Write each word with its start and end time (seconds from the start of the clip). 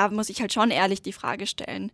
da 0.00 0.08
muss 0.08 0.30
ich 0.30 0.40
halt 0.40 0.52
schon 0.52 0.70
ehrlich 0.70 1.02
die 1.02 1.12
Frage 1.12 1.46
stellen, 1.46 1.92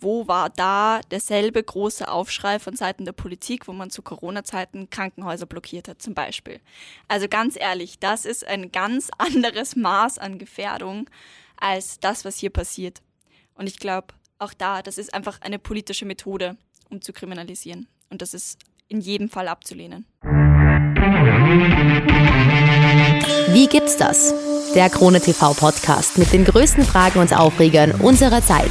wo 0.00 0.26
war 0.26 0.48
da 0.48 1.00
derselbe 1.10 1.62
große 1.62 2.08
Aufschrei 2.08 2.58
von 2.58 2.76
Seiten 2.76 3.04
der 3.04 3.12
Politik, 3.12 3.68
wo 3.68 3.72
man 3.72 3.90
zu 3.90 4.00
Corona-Zeiten 4.00 4.88
Krankenhäuser 4.88 5.44
blockiert 5.44 5.86
hat, 5.86 6.00
zum 6.00 6.14
Beispiel. 6.14 6.60
Also 7.08 7.28
ganz 7.28 7.56
ehrlich, 7.60 7.98
das 7.98 8.24
ist 8.24 8.46
ein 8.46 8.72
ganz 8.72 9.10
anderes 9.18 9.76
Maß 9.76 10.18
an 10.18 10.38
Gefährdung 10.38 11.10
als 11.58 12.00
das, 12.00 12.24
was 12.24 12.38
hier 12.38 12.50
passiert. 12.50 13.02
Und 13.54 13.66
ich 13.66 13.78
glaube, 13.78 14.14
auch 14.38 14.54
da, 14.54 14.80
das 14.80 14.96
ist 14.96 15.12
einfach 15.12 15.40
eine 15.42 15.58
politische 15.58 16.06
Methode, 16.06 16.56
um 16.88 17.02
zu 17.02 17.12
kriminalisieren. 17.12 17.86
Und 18.08 18.22
das 18.22 18.32
ist 18.32 18.58
in 18.88 19.00
jedem 19.00 19.28
Fall 19.28 19.46
abzulehnen. 19.46 20.06
Wie 23.48 23.66
gibt's 23.66 23.96
das? 23.96 24.34
Der 24.74 24.88
Krone 24.90 25.20
TV 25.20 25.54
Podcast 25.54 26.18
mit 26.18 26.32
den 26.32 26.44
größten 26.44 26.84
Fragen 26.84 27.18
und 27.18 27.36
Aufregern 27.36 27.92
unserer 27.92 28.42
Zeit. 28.42 28.70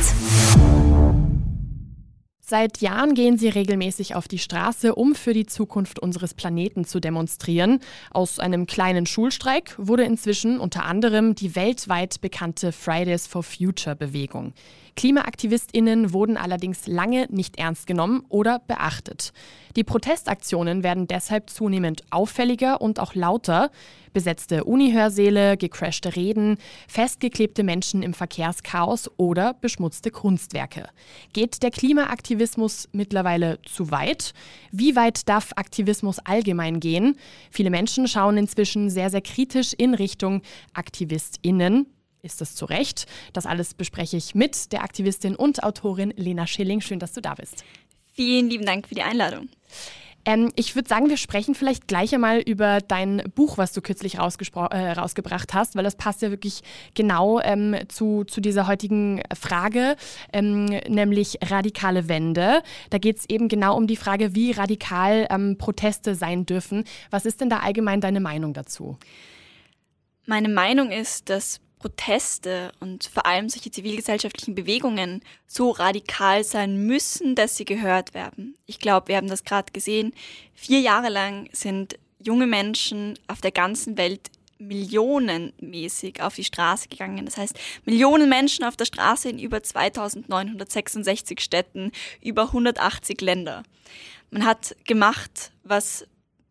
Seit 2.39 2.79
Jahren 2.79 3.13
gehen 3.13 3.37
sie 3.37 3.47
regelmäßig 3.47 4.15
auf 4.15 4.27
die 4.27 4.37
Straße, 4.37 4.93
um 4.93 5.15
für 5.15 5.33
die 5.33 5.45
Zukunft 5.45 5.99
unseres 5.99 6.33
Planeten 6.33 6.83
zu 6.83 6.99
demonstrieren. 6.99 7.79
Aus 8.11 8.39
einem 8.39 8.67
kleinen 8.67 9.05
Schulstreik 9.05 9.75
wurde 9.77 10.03
inzwischen 10.03 10.59
unter 10.59 10.83
anderem 10.83 11.33
die 11.33 11.55
weltweit 11.55 12.19
bekannte 12.19 12.71
Fridays 12.71 13.25
for 13.25 13.43
Future 13.43 13.95
Bewegung. 13.95 14.53
KlimaaktivistInnen 14.95 16.13
wurden 16.13 16.37
allerdings 16.37 16.87
lange 16.87 17.27
nicht 17.29 17.57
ernst 17.57 17.87
genommen 17.87 18.23
oder 18.29 18.59
beachtet. 18.59 19.31
Die 19.75 19.83
Protestaktionen 19.83 20.83
werden 20.83 21.07
deshalb 21.07 21.49
zunehmend 21.49 22.03
auffälliger 22.09 22.81
und 22.81 22.99
auch 22.99 23.15
lauter. 23.15 23.71
Besetzte 24.13 24.65
Unihörsäle, 24.65 25.55
gecrashte 25.55 26.17
Reden, 26.17 26.57
festgeklebte 26.89 27.63
Menschen 27.63 28.03
im 28.03 28.13
Verkehrschaos 28.13 29.09
oder 29.15 29.53
beschmutzte 29.53 30.11
Kunstwerke. 30.11 30.89
Geht 31.31 31.63
der 31.63 31.71
Klimaaktivismus 31.71 32.89
mittlerweile 32.91 33.59
zu 33.63 33.89
weit? 33.91 34.33
Wie 34.71 34.97
weit 34.97 35.29
darf 35.29 35.51
Aktivismus 35.55 36.19
allgemein 36.19 36.81
gehen? 36.81 37.15
Viele 37.49 37.69
Menschen 37.69 38.07
schauen 38.07 38.37
inzwischen 38.37 38.89
sehr, 38.89 39.09
sehr 39.09 39.21
kritisch 39.21 39.73
in 39.77 39.93
Richtung 39.93 40.41
AktivistInnen. 40.73 41.87
Ist 42.23 42.39
das 42.39 42.53
zu 42.53 42.65
Recht? 42.65 43.07
Das 43.33 43.47
alles 43.47 43.73
bespreche 43.73 44.15
ich 44.15 44.35
mit 44.35 44.71
der 44.71 44.83
Aktivistin 44.83 45.35
und 45.35 45.63
Autorin 45.63 46.13
Lena 46.15 46.45
Schilling. 46.45 46.79
Schön, 46.79 46.99
dass 46.99 47.13
du 47.13 47.21
da 47.21 47.33
bist. 47.33 47.63
Vielen 48.13 48.49
lieben 48.49 48.65
Dank 48.65 48.87
für 48.87 48.93
die 48.93 49.01
Einladung. 49.01 49.49
Ähm, 50.25 50.51
ich 50.55 50.75
würde 50.75 50.87
sagen, 50.87 51.09
wir 51.09 51.17
sprechen 51.17 51.55
vielleicht 51.55 51.87
gleich 51.87 52.13
einmal 52.13 52.39
über 52.39 52.79
dein 52.79 53.23
Buch, 53.33 53.57
was 53.57 53.73
du 53.73 53.81
kürzlich 53.81 54.15
äh, 54.15 54.19
rausgebracht 54.19 55.53
hast, 55.55 55.75
weil 55.75 55.83
das 55.83 55.95
passt 55.95 56.21
ja 56.21 56.29
wirklich 56.29 56.61
genau 56.93 57.39
ähm, 57.39 57.75
zu, 57.87 58.23
zu 58.25 58.39
dieser 58.39 58.67
heutigen 58.67 59.23
Frage, 59.33 59.95
ähm, 60.31 60.65
nämlich 60.87 61.39
radikale 61.43 62.07
Wende. 62.07 62.61
Da 62.91 62.99
geht 62.99 63.17
es 63.17 63.29
eben 63.29 63.47
genau 63.47 63.75
um 63.75 63.87
die 63.87 63.95
Frage, 63.95 64.35
wie 64.35 64.51
radikal 64.51 65.25
ähm, 65.31 65.57
Proteste 65.57 66.13
sein 66.13 66.45
dürfen. 66.45 66.83
Was 67.09 67.25
ist 67.25 67.41
denn 67.41 67.49
da 67.49 67.61
allgemein 67.61 67.99
deine 67.99 68.19
Meinung 68.19 68.53
dazu? 68.53 68.97
Meine 70.27 70.49
Meinung 70.49 70.91
ist, 70.91 71.29
dass 71.29 71.59
Proteste 71.81 72.71
und 72.79 73.05
vor 73.11 73.25
allem 73.25 73.49
solche 73.49 73.71
zivilgesellschaftlichen 73.71 74.53
Bewegungen 74.53 75.21
so 75.47 75.71
radikal 75.71 76.43
sein 76.43 76.85
müssen, 76.85 77.33
dass 77.33 77.57
sie 77.57 77.65
gehört 77.65 78.13
werden. 78.13 78.55
Ich 78.67 78.79
glaube, 78.79 79.07
wir 79.07 79.17
haben 79.17 79.27
das 79.27 79.43
gerade 79.43 79.71
gesehen. 79.71 80.13
Vier 80.53 80.79
Jahre 80.79 81.09
lang 81.09 81.49
sind 81.53 81.97
junge 82.19 82.45
Menschen 82.45 83.17
auf 83.27 83.41
der 83.41 83.51
ganzen 83.51 83.97
Welt 83.97 84.29
millionenmäßig 84.59 86.21
auf 86.21 86.35
die 86.35 86.43
Straße 86.43 86.87
gegangen. 86.87 87.25
Das 87.25 87.37
heißt, 87.37 87.59
Millionen 87.85 88.29
Menschen 88.29 88.63
auf 88.63 88.77
der 88.77 88.85
Straße 88.85 89.29
in 89.29 89.39
über 89.39 89.63
2966 89.63 91.39
Städten, 91.39 91.91
über 92.21 92.43
180 92.43 93.19
Länder. 93.21 93.63
Man 94.29 94.45
hat 94.45 94.75
gemacht, 94.85 95.51
was 95.63 96.05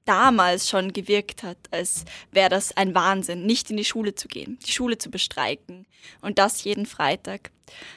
damals 0.04 0.68
schon 0.68 0.92
gewirkt 0.92 1.42
hat, 1.42 1.58
als 1.70 2.04
wäre 2.32 2.48
das 2.48 2.76
ein 2.76 2.94
Wahnsinn, 2.94 3.46
nicht 3.46 3.70
in 3.70 3.76
die 3.76 3.84
Schule 3.84 4.14
zu 4.14 4.28
gehen, 4.28 4.58
die 4.66 4.72
Schule 4.72 4.98
zu 4.98 5.10
bestreiken 5.10 5.86
und 6.20 6.38
das 6.38 6.64
jeden 6.64 6.86
Freitag. 6.86 7.50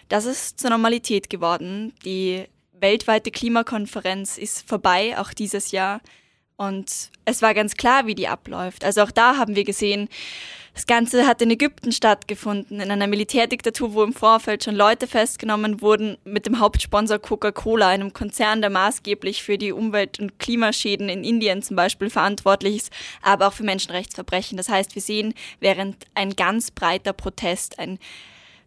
Das 0.09 0.25
ist 0.25 0.59
zur 0.59 0.69
Normalität 0.69 1.29
geworden. 1.29 1.93
Die 2.05 2.45
weltweite 2.73 3.31
Klimakonferenz 3.31 4.37
ist 4.37 4.67
vorbei, 4.67 5.17
auch 5.17 5.33
dieses 5.33 5.71
Jahr. 5.71 6.01
Und 6.55 7.09
es 7.25 7.41
war 7.41 7.53
ganz 7.53 7.75
klar, 7.75 8.05
wie 8.05 8.15
die 8.15 8.27
abläuft. 8.27 8.85
Also 8.85 9.01
auch 9.01 9.11
da 9.11 9.37
haben 9.37 9.55
wir 9.55 9.63
gesehen, 9.63 10.07
das 10.73 10.87
Ganze 10.87 11.27
hat 11.27 11.41
in 11.41 11.51
Ägypten 11.51 11.91
stattgefunden, 11.91 12.79
in 12.79 12.89
einer 12.89 13.05
Militärdiktatur, 13.05 13.93
wo 13.93 14.03
im 14.03 14.13
Vorfeld 14.13 14.63
schon 14.63 14.75
Leute 14.75 15.05
festgenommen 15.05 15.81
wurden, 15.81 16.17
mit 16.23 16.47
dem 16.47 16.59
Hauptsponsor 16.59 17.19
Coca-Cola, 17.19 17.89
einem 17.89 18.11
Konzern, 18.13 18.61
der 18.61 18.71
maßgeblich 18.71 19.43
für 19.43 19.59
die 19.59 19.71
Umwelt- 19.71 20.19
und 20.19 20.39
Klimaschäden 20.39 21.09
in 21.09 21.23
Indien 21.23 21.61
zum 21.61 21.75
Beispiel 21.75 22.09
verantwortlich 22.09 22.77
ist, 22.77 22.91
aber 23.21 23.47
auch 23.47 23.53
für 23.53 23.63
Menschenrechtsverbrechen. 23.63 24.57
Das 24.57 24.69
heißt, 24.69 24.95
wir 24.95 25.01
sehen, 25.01 25.35
während 25.59 26.05
ein 26.15 26.35
ganz 26.35 26.71
breiter 26.71 27.13
Protest, 27.13 27.77
ein 27.77 27.99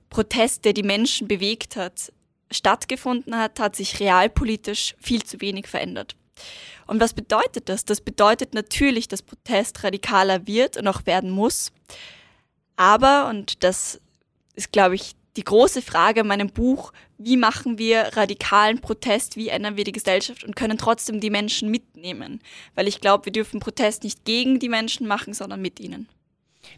Protest, 0.08 0.64
der 0.64 0.74
die 0.74 0.84
Menschen 0.84 1.26
bewegt 1.26 1.74
hat, 1.74 2.12
stattgefunden 2.52 3.36
hat, 3.36 3.58
hat 3.58 3.74
sich 3.74 3.98
realpolitisch 3.98 4.94
viel 5.00 5.24
zu 5.24 5.40
wenig 5.40 5.66
verändert. 5.66 6.14
Und 6.86 7.00
was 7.00 7.14
bedeutet 7.14 7.68
das? 7.68 7.84
Das 7.84 8.00
bedeutet 8.00 8.54
natürlich, 8.54 9.08
dass 9.08 9.22
Protest 9.22 9.82
radikaler 9.82 10.46
wird 10.46 10.76
und 10.76 10.86
auch 10.86 11.06
werden 11.06 11.30
muss. 11.30 11.72
Aber, 12.76 13.28
und 13.28 13.64
das 13.64 14.00
ist, 14.54 14.72
glaube 14.72 14.94
ich, 14.94 15.14
die 15.36 15.44
große 15.44 15.82
Frage 15.82 16.20
in 16.20 16.26
meinem 16.26 16.48
Buch, 16.48 16.92
wie 17.18 17.36
machen 17.36 17.78
wir 17.78 18.16
radikalen 18.16 18.80
Protest, 18.80 19.36
wie 19.36 19.48
ändern 19.48 19.76
wir 19.76 19.84
die 19.84 19.92
Gesellschaft 19.92 20.44
und 20.44 20.56
können 20.56 20.78
trotzdem 20.78 21.20
die 21.20 21.30
Menschen 21.30 21.70
mitnehmen? 21.70 22.40
Weil 22.74 22.88
ich 22.88 23.00
glaube, 23.00 23.26
wir 23.26 23.32
dürfen 23.32 23.60
Protest 23.60 24.04
nicht 24.04 24.24
gegen 24.24 24.58
die 24.58 24.68
Menschen 24.68 25.06
machen, 25.06 25.34
sondern 25.34 25.60
mit 25.60 25.80
ihnen. 25.80 26.08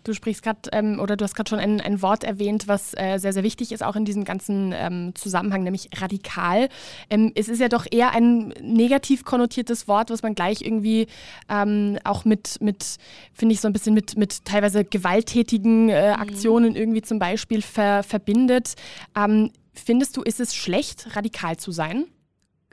Du 0.04 0.12
sprichst 0.12 0.42
gerade 0.42 0.60
ähm, 0.72 0.98
oder 1.00 1.16
du 1.16 1.24
hast 1.24 1.34
gerade 1.34 1.48
schon 1.48 1.58
ein, 1.58 1.80
ein, 1.80 2.02
Wort 2.02 2.24
erwähnt, 2.24 2.68
was 2.68 2.94
äh, 2.94 3.18
sehr, 3.18 3.32
sehr 3.32 3.42
wichtig 3.42 3.72
ist, 3.72 3.82
auch 3.82 3.96
in 3.96 4.04
diesem 4.04 4.24
ganzen 4.24 4.72
ähm, 4.76 5.12
Zusammenhang, 5.14 5.62
nämlich 5.62 5.90
radikal. 5.96 6.68
Ähm, 7.10 7.32
es 7.34 7.48
ist 7.48 7.60
ja 7.60 7.68
doch 7.68 7.86
eher 7.90 8.12
ein 8.12 8.48
negativ 8.60 9.24
konnotiertes 9.24 9.88
Wort, 9.88 10.10
was 10.10 10.22
man 10.22 10.34
gleich 10.34 10.62
irgendwie 10.62 11.06
ähm, 11.48 11.98
auch 12.04 12.24
mit, 12.24 12.60
mit 12.60 12.96
finde 13.32 13.54
ich, 13.54 13.60
so 13.60 13.68
ein 13.68 13.72
bisschen 13.72 13.94
mit, 13.94 14.16
mit 14.16 14.44
teilweise 14.44 14.84
gewalttätigen 14.84 15.88
äh, 15.88 16.14
mhm. 16.14 16.20
Aktionen 16.20 16.70
mhm. 16.70 16.76
irgendwie 16.76 17.02
zum 17.02 17.18
Beispiel 17.18 17.62
ver, 17.62 18.02
verbindet. 18.02 18.74
Ähm, 19.16 19.50
findest 19.74 20.16
du, 20.16 20.22
ist 20.22 20.40
es 20.40 20.54
schlecht, 20.54 21.16
radikal 21.16 21.56
zu 21.56 21.72
sein? 21.72 22.06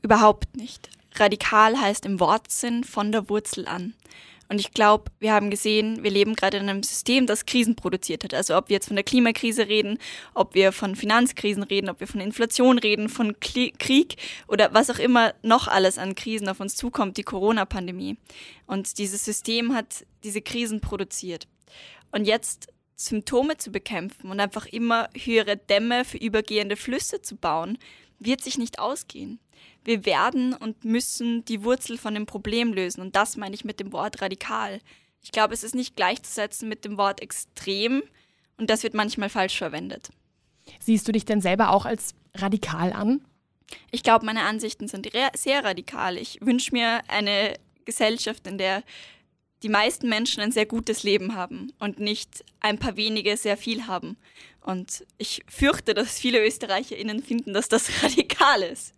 Überhaupt 0.02 0.56
nicht. 0.56 0.90
Radikal 1.16 1.80
heißt 1.80 2.06
im 2.06 2.20
Wortsinn 2.20 2.84
von 2.84 3.12
der 3.12 3.30
Wurzel 3.30 3.68
an. 3.68 3.94
Und 4.48 4.60
ich 4.60 4.72
glaube, 4.72 5.12
wir 5.20 5.34
haben 5.34 5.50
gesehen, 5.50 6.04
wir 6.04 6.12
leben 6.12 6.36
gerade 6.36 6.58
in 6.58 6.70
einem 6.70 6.84
System, 6.84 7.26
das 7.26 7.46
Krisen 7.46 7.76
produziert 7.76 8.24
hat. 8.24 8.34
Also 8.34 8.56
ob 8.56 8.70
wir 8.70 8.76
jetzt 8.76 8.88
von 8.88 8.96
der 8.96 9.04
Klimakrise 9.04 9.68
reden, 9.68 9.98
ob 10.34 10.54
wir 10.54 10.72
von 10.72 10.96
Finanzkrisen 10.96 11.64
reden, 11.64 11.90
ob 11.90 12.00
wir 12.00 12.08
von 12.08 12.22
Inflation 12.22 12.78
reden, 12.78 13.10
von 13.10 13.40
Krieg 13.40 14.18
oder 14.48 14.74
was 14.74 14.90
auch 14.90 15.00
immer 15.00 15.34
noch 15.42 15.68
alles 15.68 15.98
an 15.98 16.16
Krisen 16.16 16.50
auf 16.50 16.60
uns 16.60 16.76
zukommt, 16.76 17.18
die 17.18 17.24
Corona-Pandemie. 17.24 18.18
Und 18.68 18.98
dieses 18.98 19.26
System 19.26 19.74
hat 19.74 20.06
diese 20.24 20.42
Krisen 20.42 20.82
produziert. 20.82 21.48
Und 22.12 22.26
jetzt 22.26 22.68
Symptome 22.96 23.58
zu 23.58 23.72
bekämpfen 23.72 24.32
und 24.32 24.40
einfach 24.40 24.66
immer 24.68 25.10
höhere 25.16 25.58
Dämme 25.58 26.06
für 26.06 26.18
übergehende 26.18 26.78
Flüsse 26.78 27.22
zu 27.22 27.36
bauen, 27.36 27.78
wird 28.20 28.44
sich 28.44 28.58
nicht 28.58 28.80
ausgehen 28.80 29.40
wir 29.86 30.06
werden 30.06 30.54
und 30.54 30.84
müssen 30.84 31.46
die 31.46 31.64
Wurzel 31.64 31.98
von 31.98 32.14
dem 32.14 32.26
Problem 32.26 32.74
lösen. 32.74 33.02
Und 33.02 33.16
das 33.16 33.38
meine 33.38 33.56
ich 33.56 33.64
mit 33.64 33.80
dem 33.80 33.94
Wort 33.94 34.22
radikal. 34.22 34.82
Ich 35.22 35.32
glaube, 35.32 35.54
es 35.54 35.64
ist 35.64 35.76
nicht 35.76 35.96
gleichzusetzen 35.96 36.68
mit 36.68 36.84
dem 36.84 36.98
Wort 36.98 37.22
extrem 37.22 38.04
und 38.58 38.70
das 38.70 38.84
wird 38.84 38.94
manchmal 38.94 39.30
falsch 39.30 39.58
verwendet. 39.58 40.10
Siehst 40.80 41.08
du 41.08 41.12
dich 41.12 41.26
denn 41.26 41.42
selber 41.42 41.70
auch 41.70 41.86
als 41.86 42.16
radikal 42.34 42.92
an? 42.92 43.24
Ich 43.92 44.04
glaube, 44.04 44.26
meine 44.26 44.44
Ansichten 44.44 44.88
sind 44.88 45.10
sehr 45.36 45.64
radikal. 45.64 46.18
Ich 46.18 46.40
wünsche 46.42 46.72
mir 46.72 47.02
eine 47.08 47.56
Gesellschaft, 47.86 48.48
in 48.48 48.58
der 48.58 48.84
die 49.64 49.70
meisten 49.70 50.10
Menschen 50.10 50.42
ein 50.42 50.52
sehr 50.52 50.66
gutes 50.66 51.04
Leben 51.04 51.36
haben 51.36 51.72
und 51.80 52.00
nicht 52.00 52.44
ein 52.60 52.78
paar 52.78 52.98
wenige 52.98 53.38
sehr 53.38 53.58
viel 53.58 53.88
haben. 53.88 54.18
Und 54.62 55.06
ich 55.18 55.44
fürchte, 55.48 55.94
dass 55.94 56.20
viele 56.20 56.46
ÖsterreicherInnen 56.46 57.22
finden, 57.22 57.54
dass 57.54 57.70
das 57.70 57.90
radikal 58.04 58.62
ist. 58.62 58.94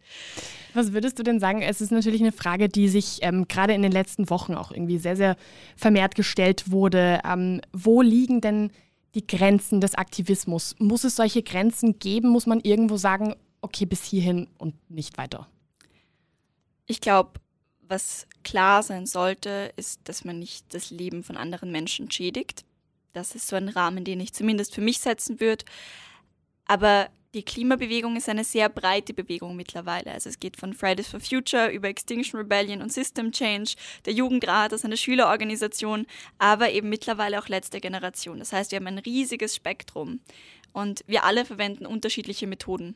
Was 0.74 0.94
würdest 0.94 1.18
du 1.20 1.24
denn 1.24 1.40
sagen? 1.40 1.62
Es 1.62 1.82
ist 1.82 1.92
natürlich 1.92 2.22
eine 2.22 2.32
Frage, 2.32 2.70
die 2.70 2.88
sich 2.88 3.20
ähm, 3.22 3.48
gerade 3.48 3.74
in 3.74 3.82
den 3.82 3.92
letzten 3.92 4.30
Wochen 4.30 4.56
auch 4.56 4.72
irgendwie 4.72 4.98
sehr, 4.98 5.16
sehr 5.16 5.36
vermehrt 5.76 6.16
gestellt 6.16 6.72
wurde. 6.72 7.22
Ähm, 7.26 7.62
wo 7.74 8.02
liegen 8.02 8.42
denn 8.42 8.72
die 9.16 9.26
Grenzen 9.26 9.82
des 9.82 9.96
Aktivismus? 9.96 10.76
Muss 10.80 11.04
es 11.04 11.16
solche 11.16 11.44
Grenzen 11.44 12.00
geben? 12.00 12.30
Muss 12.30 12.46
man 12.46 12.60
irgendwo 12.60 12.98
sagen, 12.98 13.36
okay, 13.62 13.86
bis 13.86 14.04
hierhin 14.04 14.48
und 14.58 14.76
nicht 14.90 15.18
weiter? 15.18 15.48
Ich 16.86 17.02
glaube, 17.02 17.32
was 17.88 18.28
klar 18.44 18.84
sein 18.84 19.06
sollte, 19.06 19.72
ist, 19.76 20.02
dass 20.06 20.26
man 20.26 20.40
nicht 20.40 20.74
das 20.74 20.92
Leben 20.92 21.24
von 21.24 21.38
anderen 21.38 21.72
Menschen 21.72 22.12
schädigt. 22.12 22.66
Das 23.14 23.36
ist 23.36 23.48
so 23.48 23.56
ein 23.56 23.70
Rahmen, 23.70 24.04
den 24.04 24.20
ich 24.20 24.34
zumindest 24.34 24.76
für 24.76 24.82
mich 24.82 25.00
setzen 25.00 25.40
würde. 25.40 25.66
Aber 26.66 27.10
die 27.34 27.44
Klimabewegung 27.44 28.16
ist 28.16 28.30
eine 28.30 28.44
sehr 28.44 28.70
breite 28.70 29.14
Bewegung 29.14 29.56
mittlerweile. 29.56 30.12
Also 30.12 30.30
es 30.30 30.40
geht 30.40 30.58
von 30.58 30.74
Fridays 30.74 31.08
for 31.08 31.20
Future 31.20 31.70
über 31.70 31.88
Extinction 31.88 32.40
Rebellion 32.40 32.82
und 32.82 32.92
System 32.92 33.32
Change, 33.32 33.76
der 34.06 34.14
Jugendrat 34.14 34.72
ist 34.72 34.86
eine 34.86 34.98
Schülerorganisation, 34.98 36.08
aber 36.40 36.72
eben 36.72 36.90
mittlerweile 36.90 37.40
auch 37.40 37.48
letzte 37.48 37.80
Generation. 37.80 38.40
Das 38.40 38.54
heißt, 38.54 38.72
wir 38.72 38.78
haben 38.78 38.88
ein 38.88 38.98
riesiges 39.00 39.56
Spektrum 39.56 40.20
und 40.74 41.04
wir 41.08 41.26
alle 41.26 41.46
verwenden 41.46 41.86
unterschiedliche 41.86 42.48
Methoden. 42.48 42.96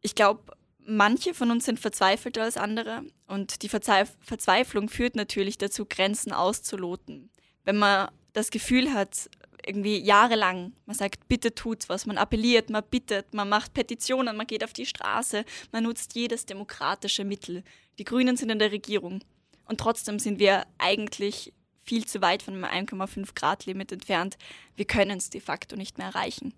Ich 0.00 0.14
glaube, 0.14 0.56
manche 0.86 1.34
von 1.34 1.50
uns 1.50 1.64
sind 1.64 1.80
verzweifelter 1.80 2.42
als 2.42 2.56
andere 2.56 3.02
und 3.26 3.62
die 3.62 3.68
Verzweif 3.68 4.16
Verzweiflung 4.20 4.88
führt 4.88 5.16
natürlich 5.16 5.58
dazu, 5.58 5.86
Grenzen 5.86 6.32
auszuloten. 6.32 7.30
Wenn 7.64 7.76
man 7.76 8.08
das 8.32 8.50
Gefühl 8.50 8.92
hat, 8.92 9.28
irgendwie 9.66 9.98
jahrelang. 9.98 10.72
Man 10.86 10.96
sagt, 10.96 11.28
bitte 11.28 11.54
tut's 11.54 11.88
was. 11.88 12.06
Man 12.06 12.18
appelliert, 12.18 12.70
man 12.70 12.84
bittet, 12.88 13.34
man 13.34 13.48
macht 13.48 13.74
Petitionen, 13.74 14.36
man 14.36 14.46
geht 14.46 14.62
auf 14.62 14.72
die 14.72 14.86
Straße, 14.86 15.44
man 15.72 15.84
nutzt 15.84 16.14
jedes 16.14 16.46
demokratische 16.46 17.24
Mittel. 17.24 17.64
Die 17.98 18.04
Grünen 18.04 18.36
sind 18.36 18.50
in 18.50 18.58
der 18.58 18.72
Regierung. 18.72 19.20
Und 19.66 19.80
trotzdem 19.80 20.18
sind 20.18 20.38
wir 20.38 20.64
eigentlich 20.78 21.52
viel 21.82 22.06
zu 22.06 22.20
weit 22.20 22.42
von 22.42 22.54
dem 22.54 22.64
1,5 22.64 23.34
Grad 23.34 23.66
Limit 23.66 23.92
entfernt. 23.92 24.38
Wir 24.76 24.84
können 24.84 25.18
es 25.18 25.30
de 25.30 25.40
facto 25.40 25.76
nicht 25.76 25.98
mehr 25.98 26.08
erreichen. 26.08 26.54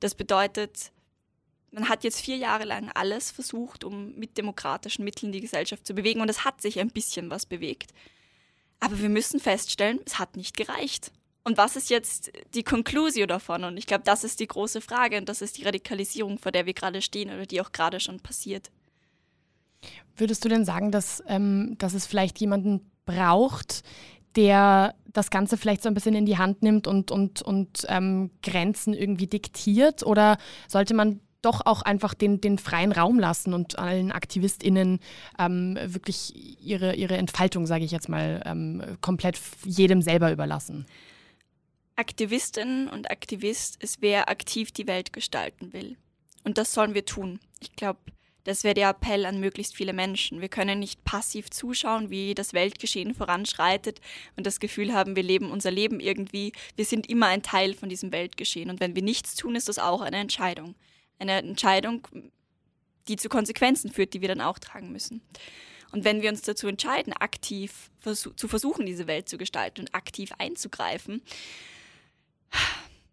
Das 0.00 0.14
bedeutet, 0.14 0.92
man 1.70 1.88
hat 1.88 2.04
jetzt 2.04 2.20
vier 2.20 2.36
Jahre 2.36 2.64
lang 2.64 2.90
alles 2.94 3.30
versucht, 3.30 3.84
um 3.84 4.14
mit 4.14 4.38
demokratischen 4.38 5.04
Mitteln 5.04 5.32
die 5.32 5.40
Gesellschaft 5.40 5.86
zu 5.86 5.94
bewegen 5.94 6.20
und 6.20 6.28
es 6.28 6.44
hat 6.44 6.60
sich 6.60 6.78
ein 6.80 6.90
bisschen 6.90 7.30
was 7.30 7.46
bewegt. 7.46 7.92
Aber 8.80 8.98
wir 9.00 9.08
müssen 9.08 9.40
feststellen, 9.40 10.00
es 10.06 10.18
hat 10.18 10.36
nicht 10.36 10.56
gereicht. 10.56 11.12
Und 11.44 11.56
was 11.56 11.76
ist 11.76 11.90
jetzt 11.90 12.30
die 12.54 12.62
Conclusio 12.62 13.26
davon? 13.26 13.64
Und 13.64 13.76
ich 13.76 13.86
glaube, 13.86 14.04
das 14.04 14.22
ist 14.22 14.40
die 14.40 14.46
große 14.46 14.80
Frage 14.80 15.16
und 15.16 15.28
das 15.28 15.40
ist 15.40 15.58
die 15.58 15.64
Radikalisierung, 15.64 16.38
vor 16.38 16.52
der 16.52 16.66
wir 16.66 16.74
gerade 16.74 17.02
stehen 17.02 17.30
oder 17.30 17.46
die 17.46 17.60
auch 17.60 17.72
gerade 17.72 18.00
schon 18.00 18.20
passiert. 18.20 18.70
Würdest 20.16 20.44
du 20.44 20.48
denn 20.48 20.64
sagen, 20.64 20.90
dass, 20.90 21.22
ähm, 21.26 21.76
dass 21.78 21.94
es 21.94 22.06
vielleicht 22.06 22.38
jemanden 22.40 22.90
braucht, 23.06 23.82
der 24.36 24.94
das 25.06 25.30
Ganze 25.30 25.56
vielleicht 25.56 25.82
so 25.82 25.88
ein 25.88 25.94
bisschen 25.94 26.14
in 26.14 26.26
die 26.26 26.38
Hand 26.38 26.62
nimmt 26.62 26.86
und, 26.86 27.10
und, 27.10 27.40
und 27.40 27.86
ähm, 27.88 28.30
Grenzen 28.42 28.92
irgendwie 28.92 29.26
diktiert? 29.26 30.04
Oder 30.04 30.38
sollte 30.66 30.94
man 30.94 31.20
doch 31.42 31.64
auch 31.64 31.82
einfach 31.82 32.14
den, 32.14 32.40
den 32.40 32.58
freien 32.58 32.92
Raum 32.92 33.18
lassen 33.18 33.54
und 33.54 33.78
allen 33.78 34.10
AktivistInnen 34.12 35.00
ähm, 35.38 35.78
wirklich 35.82 36.34
ihre, 36.64 36.94
ihre 36.94 37.16
Entfaltung, 37.16 37.66
sage 37.66 37.84
ich 37.84 37.90
jetzt 37.90 38.08
mal, 38.08 38.42
ähm, 38.44 38.82
komplett 39.00 39.38
jedem 39.64 40.02
selber 40.02 40.32
überlassen? 40.32 40.86
Aktivistin 41.96 42.88
und 42.88 43.10
Aktivist 43.10 43.82
ist, 43.82 44.00
wer 44.00 44.28
aktiv 44.28 44.70
die 44.72 44.86
Welt 44.86 45.12
gestalten 45.12 45.72
will. 45.72 45.96
Und 46.44 46.58
das 46.58 46.72
sollen 46.72 46.94
wir 46.94 47.04
tun. 47.04 47.40
Ich 47.60 47.72
glaube, 47.72 47.98
das 48.44 48.64
wäre 48.64 48.74
der 48.74 48.90
Appell 48.90 49.26
an 49.26 49.40
möglichst 49.40 49.76
viele 49.76 49.92
Menschen. 49.92 50.40
Wir 50.40 50.48
können 50.48 50.78
nicht 50.78 51.04
passiv 51.04 51.50
zuschauen, 51.50 52.08
wie 52.08 52.34
das 52.34 52.54
Weltgeschehen 52.54 53.14
voranschreitet 53.14 54.00
und 54.36 54.46
das 54.46 54.60
Gefühl 54.60 54.94
haben, 54.94 55.16
wir 55.16 55.22
leben 55.22 55.50
unser 55.50 55.70
Leben 55.70 56.00
irgendwie. 56.00 56.52
Wir 56.74 56.84
sind 56.84 57.10
immer 57.10 57.26
ein 57.26 57.42
Teil 57.42 57.74
von 57.74 57.88
diesem 57.88 58.12
Weltgeschehen. 58.12 58.70
Und 58.70 58.80
wenn 58.80 58.94
wir 58.94 59.02
nichts 59.02 59.34
tun, 59.34 59.54
ist 59.54 59.68
das 59.68 59.78
auch 59.78 60.00
eine 60.00 60.16
Entscheidung. 60.16 60.76
Eine 61.18 61.38
Entscheidung, 61.38 62.06
die 63.08 63.16
zu 63.16 63.28
Konsequenzen 63.28 63.90
führt, 63.90 64.14
die 64.14 64.20
wir 64.20 64.28
dann 64.28 64.40
auch 64.40 64.58
tragen 64.58 64.92
müssen. 64.92 65.22
Und 65.90 66.04
wenn 66.04 66.20
wir 66.20 66.30
uns 66.30 66.42
dazu 66.42 66.68
entscheiden, 66.68 67.12
aktiv 67.14 67.90
zu 68.02 68.48
versuchen, 68.48 68.86
diese 68.86 69.06
Welt 69.06 69.28
zu 69.28 69.38
gestalten 69.38 69.80
und 69.80 69.94
aktiv 69.94 70.32
einzugreifen, 70.38 71.22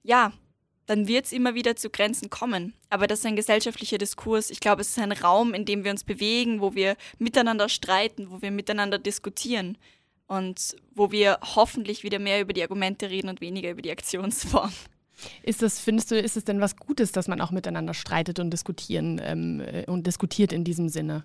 ja, 0.04 0.34
dann 0.86 1.08
wird 1.08 1.26
es 1.26 1.32
immer 1.32 1.56
wieder 1.56 1.76
zu 1.76 1.90
Grenzen 1.90 2.30
kommen. 2.30 2.74
Aber 2.90 3.08
das 3.08 3.20
ist 3.20 3.26
ein 3.26 3.36
gesellschaftlicher 3.36 3.98
Diskurs. 3.98 4.52
Ich 4.52 4.60
glaube, 4.60 4.82
es 4.82 4.90
ist 4.90 5.00
ein 5.00 5.12
Raum, 5.12 5.54
in 5.54 5.66
dem 5.66 5.84
wir 5.84 5.92
uns 5.92 6.04
bewegen, 6.04 6.62
wo 6.62 6.76
wir 6.76 6.96
miteinander 7.18 7.70
streiten, 7.70 8.30
wo 8.30 8.42
wir 8.42 8.52
miteinander 8.52 9.00
diskutieren 9.00 9.78
und 10.28 10.76
wo 10.94 11.12
wir 11.12 11.40
hoffentlich 11.56 12.04
wieder 12.04 12.20
mehr 12.20 12.42
über 12.42 12.54
die 12.54 12.62
Argumente 12.62 13.10
reden 13.10 13.30
und 13.30 13.42
weniger 13.42 13.72
über 13.72 13.82
die 13.82 13.92
Aktionsform. 13.92 14.74
Ist 15.44 15.62
das, 15.62 15.80
findest 15.80 16.12
du, 16.12 16.20
ist 16.20 16.38
es 16.38 16.44
denn 16.44 16.62
was 16.62 16.76
Gutes, 16.76 17.12
dass 17.12 17.28
man 17.28 17.42
auch 17.42 17.52
miteinander 17.52 17.94
streitet 17.94 18.40
und 18.40 18.52
diskutieren 18.52 19.22
ähm, 19.24 19.62
äh, 19.62 19.86
und 19.86 20.08
diskutiert 20.08 20.52
in 20.52 20.64
diesem 20.64 20.90
Sinne? 20.90 21.24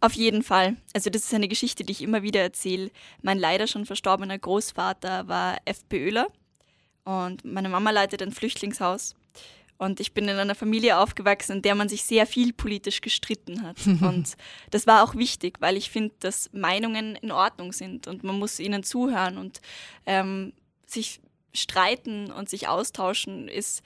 Auf 0.00 0.12
jeden 0.12 0.42
Fall. 0.42 0.76
Also 0.94 1.10
das 1.10 1.24
ist 1.24 1.34
eine 1.34 1.48
Geschichte, 1.48 1.84
die 1.84 1.92
ich 1.92 2.02
immer 2.02 2.22
wieder 2.22 2.40
erzähle. 2.40 2.90
Mein 3.22 3.38
leider 3.38 3.66
schon 3.66 3.84
verstorbener 3.84 4.38
Großvater 4.38 5.26
war 5.26 5.58
FPÖler 5.64 6.28
und 7.04 7.44
meine 7.44 7.68
Mama 7.68 7.90
leitet 7.90 8.22
ein 8.22 8.32
Flüchtlingshaus. 8.32 9.16
Und 9.76 10.00
ich 10.00 10.12
bin 10.12 10.26
in 10.26 10.36
einer 10.36 10.56
Familie 10.56 10.98
aufgewachsen, 10.98 11.56
in 11.56 11.62
der 11.62 11.76
man 11.76 11.88
sich 11.88 12.04
sehr 12.04 12.26
viel 12.26 12.52
politisch 12.52 13.00
gestritten 13.00 13.62
hat. 13.62 13.76
und 13.86 14.36
das 14.70 14.86
war 14.86 15.02
auch 15.02 15.14
wichtig, 15.14 15.60
weil 15.60 15.76
ich 15.76 15.90
finde, 15.90 16.14
dass 16.20 16.50
Meinungen 16.52 17.16
in 17.16 17.32
Ordnung 17.32 17.72
sind 17.72 18.06
und 18.08 18.24
man 18.24 18.38
muss 18.38 18.60
ihnen 18.60 18.82
zuhören 18.82 19.38
und 19.38 19.60
ähm, 20.04 20.52
sich 20.86 21.20
streiten 21.52 22.30
und 22.30 22.48
sich 22.48 22.68
austauschen 22.68 23.48
ist 23.48 23.82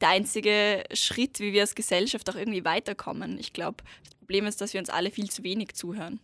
der 0.00 0.08
einzige 0.10 0.84
Schritt, 0.92 1.40
wie 1.40 1.52
wir 1.52 1.62
als 1.62 1.74
Gesellschaft 1.74 2.28
auch 2.30 2.34
irgendwie 2.34 2.64
weiterkommen. 2.64 3.38
Ich 3.38 3.52
glaube, 3.52 3.78
das 4.04 4.14
Problem 4.16 4.46
ist, 4.46 4.60
dass 4.60 4.72
wir 4.72 4.80
uns 4.80 4.90
alle 4.90 5.10
viel 5.10 5.30
zu 5.30 5.42
wenig 5.42 5.74
zuhören. 5.74 6.20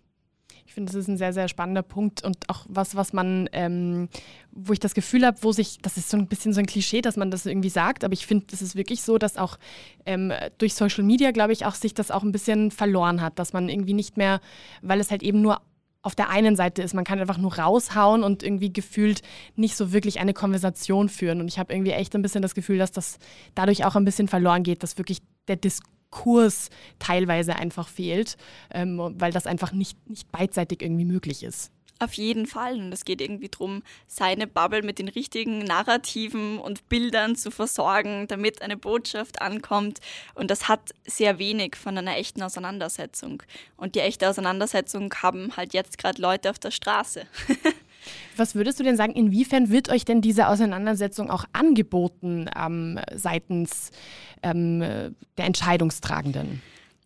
Ich 0.66 0.75
finde, 0.75 0.92
das 0.92 1.00
ist 1.00 1.08
ein 1.08 1.16
sehr, 1.16 1.32
sehr 1.32 1.48
spannender 1.48 1.82
Punkt 1.82 2.22
und 2.22 2.48
auch 2.48 2.64
was, 2.69 2.94
was 2.94 3.12
man, 3.12 3.48
ähm, 3.52 4.08
wo 4.52 4.72
ich 4.72 4.78
das 4.78 4.94
Gefühl 4.94 5.26
habe, 5.26 5.42
wo 5.42 5.50
sich, 5.50 5.78
das 5.82 5.96
ist 5.96 6.08
so 6.08 6.16
ein 6.16 6.28
bisschen 6.28 6.52
so 6.52 6.60
ein 6.60 6.66
Klischee, 6.66 7.00
dass 7.00 7.16
man 7.16 7.32
das 7.32 7.44
irgendwie 7.44 7.70
sagt, 7.70 8.04
aber 8.04 8.12
ich 8.12 8.25
finde, 8.25 8.46
es 8.52 8.62
ist 8.62 8.76
wirklich 8.76 9.02
so, 9.02 9.19
dass 9.19 9.37
auch 9.37 9.58
ähm, 10.06 10.32
durch 10.58 10.75
Social 10.75 11.02
Media, 11.02 11.32
glaube 11.32 11.52
ich, 11.52 11.66
auch 11.66 11.75
sich 11.75 11.92
das 11.92 12.12
auch 12.12 12.22
ein 12.22 12.31
bisschen 12.31 12.70
verloren 12.70 13.20
hat, 13.20 13.40
dass 13.40 13.52
man 13.52 13.69
irgendwie 13.69 13.94
nicht 13.94 14.16
mehr, 14.16 14.40
weil 14.81 15.00
es 15.00 15.10
halt 15.10 15.25
eben 15.25 15.42
nur 15.42 15.60
auf 16.02 16.14
der 16.14 16.31
einen 16.31 16.56
Seite 16.56 16.82
ist, 16.82 16.94
man 16.94 17.05
kann 17.05 17.20
einfach 17.20 17.38
nur 17.38 17.58
raushauen 17.58 18.23
und 18.25 18.43
irgendwie 18.43 18.73
gefühlt 18.73 19.23
nicht 19.56 19.76
so 19.76 19.93
wirklich 19.93 20.19
eine 20.20 20.32
Konversation 20.32 21.08
führen. 21.08 21.41
Und 21.41 21.49
ich 21.49 21.58
habe 21.58 21.73
irgendwie 21.73 21.93
echt 21.93 22.14
ein 22.14 22.23
bisschen 22.23 22.43
das 22.43 22.55
Gefühl, 22.55 22.79
dass 22.79 22.93
das 22.93 23.19
dadurch 23.55 23.85
auch 23.85 23.97
ein 23.97 24.05
bisschen 24.05 24.29
verloren 24.29 24.62
geht, 24.62 24.82
dass 24.82 24.97
wirklich 24.97 25.19
der 25.47 25.56
Diskurs 25.56 25.91
Kurs 26.11 26.70
teilweise 26.99 27.56
einfach 27.56 27.88
fehlt, 27.88 28.37
ähm, 28.73 29.14
weil 29.17 29.32
das 29.32 29.47
einfach 29.47 29.73
nicht, 29.73 29.97
nicht 30.08 30.31
beidseitig 30.31 30.82
irgendwie 30.82 31.05
möglich 31.05 31.43
ist. 31.43 31.73
Auf 32.02 32.14
jeden 32.14 32.47
Fall. 32.47 32.81
Und 32.81 32.93
es 32.93 33.05
geht 33.05 33.20
irgendwie 33.20 33.50
darum, 33.50 33.82
seine 34.06 34.47
Bubble 34.47 34.82
mit 34.82 34.99
den 34.99 35.08
richtigen 35.08 35.58
Narrativen 35.58 36.58
und 36.58 36.88
Bildern 36.88 37.37
zu 37.37 37.50
versorgen, 37.50 38.26
damit 38.26 38.62
eine 38.62 38.79
Botschaft 38.79 39.43
ankommt. 39.43 40.00
Und 40.35 40.50
das 40.50 40.67
hat 40.67 40.94
sehr 41.05 41.38
wenig 41.38 41.76
von 41.76 41.99
einer 41.99 42.16
echten 42.16 42.42
Auseinandersetzung. 42.42 43.42
Und 43.76 43.97
die 43.97 44.00
echte 44.00 44.30
Auseinandersetzung 44.30 45.12
haben 45.23 45.54
halt 45.59 45.75
jetzt 45.75 45.99
gerade 45.99 46.23
Leute 46.23 46.49
auf 46.49 46.59
der 46.59 46.71
Straße. 46.71 47.26
Was 48.37 48.54
würdest 48.54 48.80
du 48.80 48.85
denn 48.85 48.97
sagen, 48.97 49.12
inwiefern 49.12 49.69
wird 49.69 49.90
euch 49.90 50.07
denn 50.07 50.23
diese 50.23 50.49
Auseinandersetzung 50.49 51.30
auch 51.30 51.45
angeboten 51.52 52.49
ähm, 52.57 52.99
seitens 53.14 53.90
ähm, 54.42 54.80
der 54.80 55.45
Entscheidungstragenden? 55.45 56.62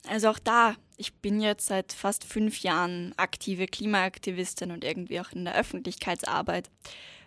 Also 0.08 0.28
auch 0.28 0.38
da, 0.38 0.76
ich 0.96 1.14
bin 1.14 1.40
jetzt 1.40 1.66
seit 1.66 1.92
fast 1.92 2.24
fünf 2.24 2.60
Jahren 2.60 3.12
aktive 3.16 3.66
Klimaaktivistin 3.66 4.70
und 4.70 4.84
irgendwie 4.84 5.20
auch 5.20 5.32
in 5.32 5.44
der 5.44 5.56
Öffentlichkeitsarbeit. 5.56 6.70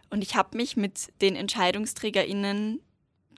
Und 0.10 0.22
ich 0.22 0.36
habe 0.36 0.56
mich 0.56 0.78
mit 0.78 1.12
den 1.22 1.36
EntscheidungsträgerInnen 1.36 2.82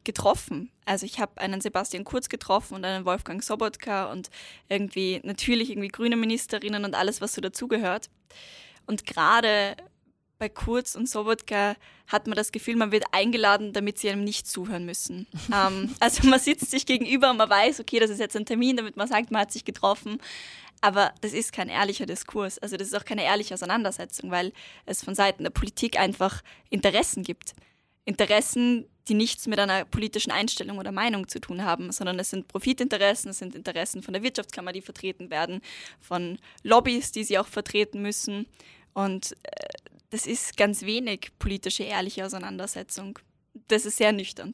getroffen. 0.04 0.72
Also 0.86 1.06
ich 1.06 1.20
habe 1.20 1.40
einen 1.42 1.62
Sebastian 1.62 2.04
Kurz 2.04 2.30
getroffen 2.30 2.76
und 2.76 2.86
einen 2.86 3.06
Wolfgang 3.06 3.44
Sobotka 3.44 4.12
und 4.12 4.30
irgendwie 4.68 5.20
natürlich 5.24 5.72
irgendwie 5.72 5.90
grüne 5.90 6.16
Ministerinnen 6.16 6.86
und 6.86 6.96
alles, 6.96 7.22
was 7.22 7.34
so 7.34 7.42
dazugehört. 7.42 8.10
Und 8.86 9.06
gerade 9.06 9.76
bei 10.40 10.50
Kurz 10.50 10.96
und 10.96 11.08
Sobotka 11.08 11.76
hat 12.08 12.26
man 12.26 12.36
das 12.36 12.52
Gefühl, 12.52 12.78
man 12.78 12.92
wird 12.92 13.04
eingeladen, 13.12 13.74
damit 13.74 14.00
sie 14.00 14.10
einem 14.10 14.24
nicht 14.24 14.48
zuhören 14.48 14.86
müssen. 14.86 15.28
ähm, 15.54 15.94
also 16.00 16.28
man 16.28 16.40
sitzt 16.40 16.72
sich 16.72 16.86
gegenüber 16.86 17.30
und 17.30 17.38
man 17.38 17.50
weiß, 17.50 17.80
okay, 17.82 18.00
das 18.00 18.10
ist 18.10 18.20
jetzt 18.20 18.36
ein 18.36 18.46
Termin, 18.46 18.78
damit 18.78 18.98
man 18.98 19.08
sagt, 19.08 19.32
man 19.32 19.42
hat 19.42 19.52
sich 19.52 19.66
getroffen. 19.66 20.20
Aber 20.82 21.14
das 21.20 21.34
ist 21.34 21.52
kein 21.52 21.68
ehrlicher 21.68 22.06
Diskurs. 22.06 22.58
Also 22.58 22.78
das 22.78 22.88
ist 22.88 22.96
auch 22.96 23.04
keine 23.04 23.26
ehrliche 23.26 23.54
Auseinandersetzung, 23.54 24.32
weil 24.32 24.54
es 24.86 25.04
von 25.04 25.14
Seiten 25.14 25.44
der 25.44 25.52
Politik 25.52 26.00
einfach 26.00 26.42
Interessen 26.70 27.24
gibt. 27.24 27.54
Interessen, 28.06 28.88
die 29.10 29.14
nichts 29.14 29.46
mit 29.46 29.60
einer 29.60 29.84
politischen 29.84 30.32
Einstellung 30.32 30.78
oder 30.78 30.94
Meinung 30.94 31.28
zu 31.28 31.42
tun 31.42 31.66
haben, 31.66 31.92
sondern 31.92 32.18
es 32.18 32.30
sind 32.30 32.48
Profitinteressen, 32.48 33.32
es 33.32 33.40
sind 33.40 33.56
Interessen 33.56 34.02
von 34.02 34.14
der 34.14 34.24
Wirtschaftskammer, 34.24 34.72
die 34.72 34.82
vertreten 34.82 35.30
werden, 35.30 35.62
von 36.00 36.40
Lobbys, 36.64 37.12
die 37.12 37.26
sie 37.26 37.38
auch 37.38 37.48
vertreten 37.48 38.02
müssen. 38.02 38.46
Und 38.94 39.36
äh, 39.44 39.68
das 40.10 40.26
ist 40.26 40.58
ganz 40.58 40.84
wenig 40.84 41.32
politische, 41.40 41.84
ehrliche 41.84 42.26
Auseinandersetzung. 42.26 43.20
das 43.68 43.86
ist 43.86 43.98
sehr 43.98 44.12
nüchtern. 44.12 44.54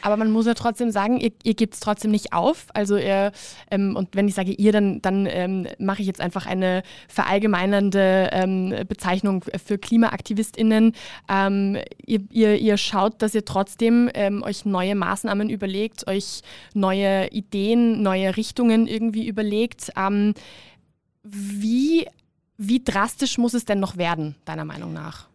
Aber 0.00 0.16
man 0.16 0.30
muss 0.30 0.46
ja 0.46 0.54
trotzdem 0.54 0.90
sagen, 0.90 1.18
ihr, 1.18 1.32
ihr 1.42 1.54
gebt 1.54 1.74
es 1.74 1.80
trotzdem 1.80 2.10
nicht 2.10 2.32
auf. 2.32 2.66
Also 2.72 2.96
ihr, 2.96 3.32
ähm, 3.70 3.94
und 3.94 4.16
wenn 4.16 4.26
ich 4.26 4.34
sage 4.34 4.52
ihr, 4.52 4.72
dann, 4.72 5.02
dann 5.02 5.26
ähm, 5.26 5.68
mache 5.78 6.00
ich 6.00 6.06
jetzt 6.06 6.20
einfach 6.20 6.46
eine 6.46 6.82
verallgemeinernde 7.08 8.30
ähm, 8.32 8.74
Bezeichnung 8.88 9.44
für 9.64 9.78
KlimaaktivistInnen. 9.78 10.92
Ähm, 11.28 11.78
ihr, 12.04 12.20
ihr, 12.30 12.56
ihr, 12.56 12.76
schaut, 12.78 13.22
dass 13.22 13.34
ihr 13.34 13.44
trotzdem 13.44 14.10
ähm, 14.14 14.42
euch 14.42 14.64
neue 14.64 14.94
Maßnahmen 14.94 15.50
überlegt, 15.50 16.08
euch 16.08 16.40
neue 16.74 17.28
Ideen, 17.28 18.02
neue 18.02 18.36
Richtungen 18.36 18.86
irgendwie 18.86 19.26
überlegt. 19.26 19.90
Ähm, 19.96 20.34
wie, 21.22 22.06
wie 22.58 22.82
drastisch 22.82 23.38
muss 23.38 23.54
es 23.54 23.64
denn 23.64 23.80
noch 23.80 23.96
werden, 23.96 24.36
deiner 24.44 24.64
Meinung 24.64 24.92
nach? 24.92 25.28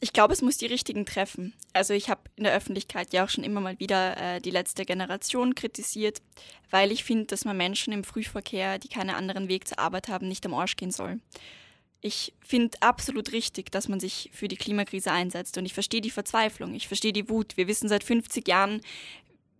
Ich 0.00 0.12
glaube, 0.12 0.32
es 0.32 0.42
muss 0.42 0.56
die 0.56 0.66
richtigen 0.66 1.06
treffen. 1.06 1.54
Also 1.72 1.92
ich 1.92 2.08
habe 2.08 2.20
in 2.36 2.44
der 2.44 2.54
Öffentlichkeit 2.54 3.12
ja 3.12 3.24
auch 3.24 3.28
schon 3.28 3.42
immer 3.42 3.60
mal 3.60 3.78
wieder 3.80 4.16
äh, 4.16 4.40
die 4.40 4.50
letzte 4.50 4.84
Generation 4.84 5.56
kritisiert, 5.56 6.22
weil 6.70 6.92
ich 6.92 7.02
finde, 7.02 7.26
dass 7.26 7.44
man 7.44 7.56
Menschen 7.56 7.92
im 7.92 8.04
Frühverkehr, 8.04 8.78
die 8.78 8.88
keinen 8.88 9.10
anderen 9.10 9.48
Weg 9.48 9.66
zur 9.66 9.80
Arbeit 9.80 10.06
haben, 10.08 10.28
nicht 10.28 10.46
am 10.46 10.54
Arsch 10.54 10.76
gehen 10.76 10.92
soll. 10.92 11.18
Ich 12.00 12.32
finde 12.40 12.80
absolut 12.80 13.32
richtig, 13.32 13.72
dass 13.72 13.88
man 13.88 13.98
sich 13.98 14.30
für 14.32 14.46
die 14.46 14.56
Klimakrise 14.56 15.10
einsetzt 15.10 15.58
und 15.58 15.66
ich 15.66 15.74
verstehe 15.74 16.00
die 16.00 16.10
Verzweiflung, 16.10 16.74
ich 16.74 16.86
verstehe 16.86 17.12
die 17.12 17.28
Wut. 17.28 17.56
Wir 17.56 17.66
wissen 17.66 17.88
seit 17.88 18.04
50 18.04 18.46
Jahren, 18.46 18.80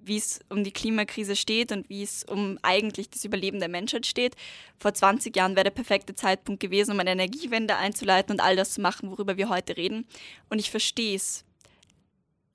wie 0.01 0.17
es 0.17 0.41
um 0.49 0.65
die 0.65 0.73
Klimakrise 0.73 1.37
steht 1.37 1.73
und 1.73 1.89
wie 1.89 2.03
es 2.03 2.25
um 2.25 2.59
eigentlich 2.63 3.11
das 3.11 3.25
Überleben 3.25 3.61
der 3.61 3.69
Menschheit 3.69 4.07
steht. 4.07 4.35
Vor 4.79 4.95
20 4.95 5.35
Jahren 5.37 5.57
wäre 5.57 5.65
der 5.65 5.71
perfekte 5.71 6.15
Zeitpunkt 6.15 6.61
gewesen, 6.61 6.93
um 6.93 7.01
eine 7.01 7.11
Energiewende 7.11 7.77
einzuleiten 7.77 8.33
und 8.33 8.41
all 8.41 8.57
das 8.57 8.73
zu 8.73 8.81
machen, 8.81 9.11
worüber 9.11 9.37
wir 9.37 9.49
heute 9.49 9.77
reden. 9.77 10.07
Und 10.49 10.59
ich 10.59 10.71
verstehe 10.71 11.17
es. 11.17 11.45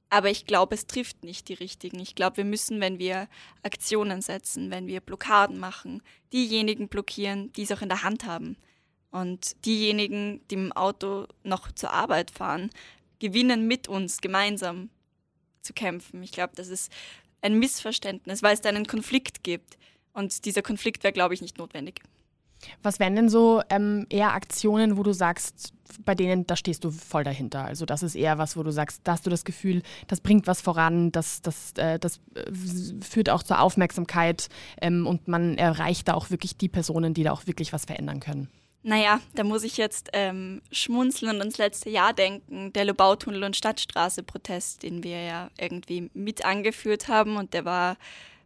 Aber 0.09 0.29
ich 0.29 0.45
glaube, 0.45 0.75
es 0.75 0.85
trifft 0.85 1.23
nicht 1.23 1.49
die 1.49 1.55
richtigen. 1.55 1.99
Ich 1.99 2.13
glaube, 2.13 2.37
wir 2.37 2.45
müssen, 2.45 2.79
wenn 2.79 2.99
wir 2.99 3.27
Aktionen 3.63 4.21
setzen, 4.21 4.69
wenn 4.69 4.85
wir 4.85 5.01
Blockaden 5.01 5.59
machen, 5.59 6.03
diejenigen 6.31 6.87
blockieren, 6.87 7.51
die 7.53 7.63
es 7.63 7.71
auch 7.71 7.81
in 7.81 7.89
der 7.89 8.03
Hand 8.03 8.25
haben. 8.25 8.55
Und 9.09 9.65
diejenigen, 9.65 10.41
die 10.49 10.55
im 10.55 10.71
Auto 10.71 11.27
noch 11.43 11.71
zur 11.71 11.91
Arbeit 11.91 12.29
fahren, 12.31 12.69
gewinnen 13.19 13.67
mit 13.67 13.87
uns 13.87 14.21
gemeinsam 14.21 14.89
zu 15.61 15.73
kämpfen. 15.73 16.21
Ich 16.21 16.31
glaube, 16.31 16.53
das 16.55 16.67
ist 16.67 16.91
ein 17.43 17.59
Missverständnis, 17.59 18.41
weil 18.41 18.53
es 18.53 18.61
da 18.61 18.69
einen 18.69 18.87
Konflikt 18.87 19.43
gibt. 19.43 19.77
Und 20.13 20.45
dieser 20.45 20.61
Konflikt 20.61 21.03
wäre, 21.03 21.13
glaube 21.13 21.33
ich, 21.33 21.41
nicht 21.41 21.57
notwendig. 21.57 22.01
Was 22.81 22.99
wären 22.99 23.15
denn 23.15 23.29
so 23.29 23.61
ähm, 23.69 24.05
eher 24.09 24.33
Aktionen, 24.33 24.97
wo 24.97 25.03
du 25.03 25.13
sagst, 25.13 25.73
bei 26.05 26.15
denen, 26.15 26.47
da 26.47 26.55
stehst 26.55 26.83
du 26.83 26.91
voll 26.91 27.23
dahinter? 27.23 27.65
Also 27.65 27.85
das 27.85 28.03
ist 28.03 28.15
eher 28.15 28.37
was, 28.37 28.55
wo 28.55 28.63
du 28.63 28.71
sagst, 28.71 29.01
da 29.03 29.13
hast 29.13 29.25
du 29.25 29.29
das 29.29 29.43
Gefühl, 29.43 29.81
das 30.07 30.21
bringt 30.21 30.47
was 30.47 30.61
voran, 30.61 31.11
das, 31.11 31.41
das, 31.41 31.73
äh, 31.77 31.99
das 31.99 32.21
äh, 32.35 32.51
führt 33.01 33.29
auch 33.29 33.43
zur 33.43 33.59
Aufmerksamkeit 33.59 34.49
ähm, 34.81 35.05
und 35.07 35.27
man 35.27 35.57
erreicht 35.57 36.07
da 36.07 36.13
auch 36.13 36.29
wirklich 36.29 36.57
die 36.57 36.69
Personen, 36.69 37.13
die 37.13 37.23
da 37.23 37.31
auch 37.31 37.47
wirklich 37.47 37.73
was 37.73 37.85
verändern 37.85 38.19
können. 38.19 38.49
Naja, 38.85 39.21
da 39.33 39.45
muss 39.45 39.63
ich 39.63 39.77
jetzt 39.77 40.09
ähm, 40.11 40.61
schmunzeln 40.71 41.35
und 41.35 41.39
ans 41.39 41.57
letzte 41.57 41.89
Jahr 41.89 42.11
denken. 42.13 42.73
Der 42.73 42.83
Lobautunnel- 42.83 43.45
und 43.45 43.55
Stadtstraße-Protest, 43.55 44.83
den 44.83 45.03
wir 45.03 45.21
ja 45.21 45.49
irgendwie 45.57 46.09
mit 46.13 46.43
angeführt 46.43 47.07
haben. 47.07 47.37
Und 47.37 47.53
der 47.53 47.63
war 47.63 47.97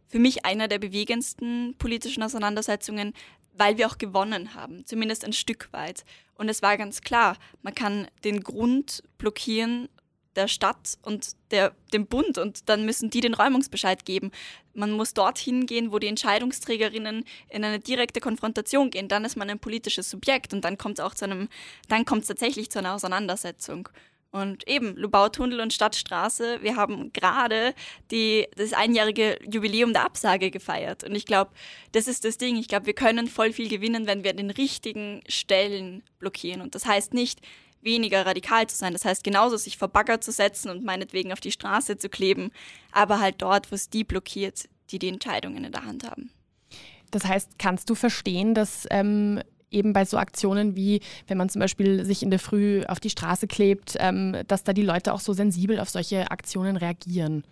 für 0.06 0.20
mich 0.20 0.44
einer 0.44 0.68
der 0.68 0.78
bewegendsten 0.78 1.74
politischen 1.78 2.22
Auseinandersetzungen, 2.22 3.14
weil 3.54 3.78
wir 3.78 3.88
auch 3.88 3.98
gewonnen 3.98 4.54
haben, 4.54 4.86
zumindest 4.86 5.24
ein 5.24 5.32
Stück 5.32 5.68
weit. 5.72 6.04
Und 6.36 6.48
es 6.48 6.62
war 6.62 6.76
ganz 6.78 7.00
klar, 7.00 7.36
man 7.62 7.74
kann 7.74 8.06
den 8.22 8.44
Grund 8.44 9.02
blockieren 9.18 9.88
der 10.36 10.48
Stadt 10.48 10.98
und 11.02 11.30
der, 11.50 11.74
dem 11.92 12.06
Bund 12.06 12.38
und 12.38 12.68
dann 12.68 12.84
müssen 12.84 13.10
die 13.10 13.20
den 13.20 13.34
Räumungsbescheid 13.34 14.04
geben. 14.04 14.30
Man 14.74 14.92
muss 14.92 15.14
dorthin 15.14 15.66
gehen, 15.66 15.92
wo 15.92 15.98
die 15.98 16.06
Entscheidungsträgerinnen 16.06 17.24
in 17.48 17.64
eine 17.64 17.80
direkte 17.80 18.20
Konfrontation 18.20 18.90
gehen. 18.90 19.08
Dann 19.08 19.24
ist 19.24 19.36
man 19.36 19.50
ein 19.50 19.58
politisches 19.58 20.10
Subjekt 20.10 20.52
und 20.54 20.64
dann 20.64 20.78
kommt 20.78 20.98
es 20.98 21.04
auch 21.04 21.14
zu 21.14 21.24
einem, 21.24 21.48
dann 21.88 22.04
kommt 22.04 22.22
es 22.22 22.28
tatsächlich 22.28 22.70
zu 22.70 22.78
einer 22.78 22.94
Auseinandersetzung. 22.94 23.88
Und 24.30 24.68
eben, 24.68 24.94
Lubautunnel 24.96 25.60
und 25.60 25.72
Stadtstraße, 25.72 26.58
wir 26.62 26.76
haben 26.76 27.12
gerade 27.14 27.74
das 28.10 28.74
einjährige 28.74 29.38
Jubiläum 29.50 29.94
der 29.94 30.04
Absage 30.04 30.50
gefeiert. 30.50 31.02
Und 31.02 31.14
ich 31.14 31.24
glaube, 31.24 31.50
das 31.92 32.08
ist 32.08 32.26
das 32.26 32.36
Ding. 32.36 32.56
Ich 32.56 32.68
glaube, 32.68 32.84
wir 32.84 32.92
können 32.92 33.26
voll 33.26 33.54
viel 33.54 33.70
gewinnen, 33.70 34.06
wenn 34.06 34.24
wir 34.24 34.30
an 34.30 34.36
den 34.36 34.50
richtigen 34.50 35.22
Stellen 35.28 36.02
blockieren. 36.18 36.60
Und 36.60 36.74
das 36.74 36.84
heißt 36.84 37.14
nicht, 37.14 37.40
weniger 37.82 38.26
radikal 38.26 38.66
zu 38.66 38.76
sein. 38.76 38.92
Das 38.92 39.04
heißt, 39.04 39.24
genauso 39.24 39.56
sich 39.56 39.78
vor 39.78 39.88
Bagger 39.88 40.20
zu 40.20 40.32
setzen 40.32 40.70
und 40.70 40.84
meinetwegen 40.84 41.32
auf 41.32 41.40
die 41.40 41.52
Straße 41.52 41.96
zu 41.98 42.08
kleben, 42.08 42.50
aber 42.92 43.20
halt 43.20 43.36
dort, 43.38 43.70
wo 43.70 43.74
es 43.74 43.90
die 43.90 44.04
blockiert, 44.04 44.68
die 44.90 44.98
die 44.98 45.08
Entscheidungen 45.08 45.64
in 45.64 45.72
der 45.72 45.84
Hand 45.84 46.04
haben. 46.04 46.30
Das 47.10 47.24
heißt, 47.24 47.58
kannst 47.58 47.88
du 47.88 47.94
verstehen, 47.94 48.54
dass 48.54 48.86
ähm, 48.90 49.40
eben 49.70 49.92
bei 49.92 50.04
so 50.04 50.18
Aktionen 50.18 50.76
wie, 50.76 51.00
wenn 51.26 51.38
man 51.38 51.48
zum 51.48 51.60
Beispiel 51.60 52.04
sich 52.04 52.22
in 52.22 52.30
der 52.30 52.38
Früh 52.38 52.84
auf 52.84 53.00
die 53.00 53.10
Straße 53.10 53.46
klebt, 53.46 53.96
ähm, 53.98 54.36
dass 54.46 54.64
da 54.64 54.72
die 54.72 54.82
Leute 54.82 55.12
auch 55.12 55.20
so 55.20 55.32
sensibel 55.32 55.80
auf 55.80 55.90
solche 55.90 56.30
Aktionen 56.30 56.76
reagieren? 56.76 57.44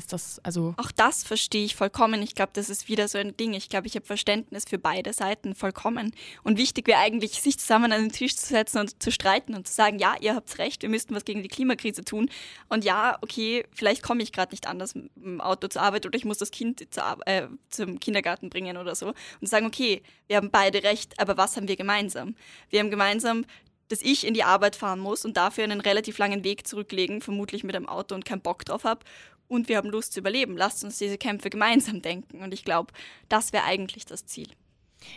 Ist 0.00 0.14
das 0.14 0.40
also. 0.42 0.72
Auch 0.78 0.90
das 0.92 1.24
verstehe 1.24 1.62
ich 1.62 1.76
vollkommen. 1.76 2.22
Ich 2.22 2.34
glaube, 2.34 2.52
das 2.54 2.70
ist 2.70 2.88
wieder 2.88 3.06
so 3.06 3.18
ein 3.18 3.36
Ding. 3.36 3.52
Ich 3.52 3.68
glaube, 3.68 3.86
ich 3.86 3.96
habe 3.96 4.06
Verständnis 4.06 4.64
für 4.66 4.78
beide 4.78 5.12
Seiten 5.12 5.54
vollkommen. 5.54 6.14
Und 6.42 6.56
wichtig 6.56 6.86
wäre 6.86 7.00
eigentlich, 7.00 7.32
sich 7.42 7.58
zusammen 7.58 7.92
an 7.92 8.00
den 8.00 8.10
Tisch 8.10 8.34
zu 8.34 8.46
setzen 8.46 8.78
und 8.78 9.02
zu 9.02 9.12
streiten 9.12 9.54
und 9.54 9.68
zu 9.68 9.74
sagen, 9.74 9.98
ja, 9.98 10.14
ihr 10.18 10.34
habt 10.34 10.56
recht, 10.56 10.80
wir 10.80 10.88
müssten 10.88 11.14
was 11.14 11.26
gegen 11.26 11.42
die 11.42 11.50
Klimakrise 11.50 12.02
tun. 12.02 12.30
Und 12.70 12.82
ja, 12.82 13.18
okay, 13.20 13.66
vielleicht 13.74 14.02
komme 14.02 14.22
ich 14.22 14.32
gerade 14.32 14.52
nicht 14.52 14.66
anders 14.66 14.94
mit 14.94 15.10
dem 15.16 15.42
Auto 15.42 15.68
zur 15.68 15.82
Arbeit 15.82 16.06
oder 16.06 16.16
ich 16.16 16.24
muss 16.24 16.38
das 16.38 16.50
Kind 16.50 16.86
äh, 17.26 17.48
zum 17.68 18.00
Kindergarten 18.00 18.48
bringen 18.48 18.78
oder 18.78 18.94
so. 18.94 19.08
Und 19.42 19.46
sagen, 19.48 19.66
okay, 19.66 20.02
wir 20.28 20.38
haben 20.38 20.50
beide 20.50 20.82
recht, 20.82 21.20
aber 21.20 21.36
was 21.36 21.58
haben 21.58 21.68
wir 21.68 21.76
gemeinsam? 21.76 22.36
Wir 22.70 22.80
haben 22.80 22.90
gemeinsam 22.90 23.44
dass 23.90 24.02
ich 24.02 24.24
in 24.24 24.34
die 24.34 24.44
Arbeit 24.44 24.76
fahren 24.76 25.00
muss 25.00 25.24
und 25.24 25.36
dafür 25.36 25.64
einen 25.64 25.80
relativ 25.80 26.16
langen 26.18 26.44
Weg 26.44 26.64
zurücklegen, 26.64 27.20
vermutlich 27.20 27.64
mit 27.64 27.74
einem 27.74 27.88
Auto 27.88 28.14
und 28.14 28.24
keinen 28.24 28.40
Bock 28.40 28.64
drauf 28.64 28.84
habe 28.84 29.04
und 29.50 29.68
wir 29.68 29.76
haben 29.76 29.90
Lust 29.90 30.12
zu 30.12 30.20
überleben. 30.20 30.56
Lasst 30.56 30.84
uns 30.84 30.98
diese 30.98 31.18
Kämpfe 31.18 31.50
gemeinsam 31.50 32.00
denken. 32.02 32.40
Und 32.40 32.54
ich 32.54 32.64
glaube, 32.64 32.92
das 33.28 33.52
wäre 33.52 33.64
eigentlich 33.64 34.06
das 34.06 34.24
Ziel. 34.24 34.48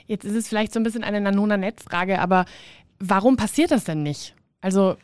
Jetzt 0.07 0.25
ist 0.25 0.35
es 0.35 0.47
vielleicht 0.47 0.73
so 0.73 0.79
ein 0.79 0.83
bisschen 0.83 1.03
eine 1.03 1.21
Nanona-Net-Frage, 1.21 2.19
aber 2.19 2.45
warum 2.99 3.37
passiert 3.37 3.71
das 3.71 3.83
denn 3.83 4.01
nicht? 4.01 4.33
Also 4.61 4.97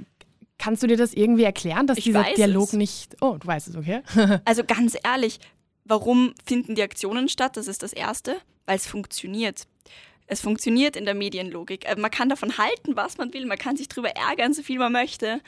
kannst 0.57 0.81
du 0.81 0.87
dir 0.87 0.97
das 0.97 1.13
irgendwie 1.13 1.43
erklären, 1.43 1.85
dass 1.85 1.97
ich 1.97 2.05
dieser 2.05 2.23
Dialog 2.23 2.69
es. 2.69 2.73
nicht. 2.73 3.17
Oh, 3.21 3.37
du 3.39 3.47
weißt 3.47 3.67
es, 3.67 3.75
okay? 3.75 4.01
also 4.45 4.63
ganz 4.63 4.97
ehrlich, 5.03 5.39
warum 5.85 6.33
finden 6.45 6.75
die 6.75 6.81
Aktionen 6.81 7.29
statt? 7.29 7.55
Das 7.55 7.67
ist 7.67 7.83
das 7.83 7.93
Erste, 7.93 8.37
weil 8.65 8.77
es 8.77 8.87
funktioniert. 8.87 9.67
Es 10.25 10.41
funktioniert 10.41 10.95
in 10.95 11.05
der 11.05 11.15
Medienlogik. 11.15 11.87
Äh, 11.87 11.95
man 11.97 12.11
kann 12.11 12.29
davon 12.29 12.57
halten, 12.57 12.95
was 12.95 13.17
man 13.17 13.33
will. 13.33 13.45
Man 13.45 13.57
kann 13.57 13.77
sich 13.77 13.89
darüber 13.89 14.09
ärgern, 14.09 14.53
so 14.53 14.63
viel 14.63 14.79
man 14.79 14.91
möchte. 14.91 15.41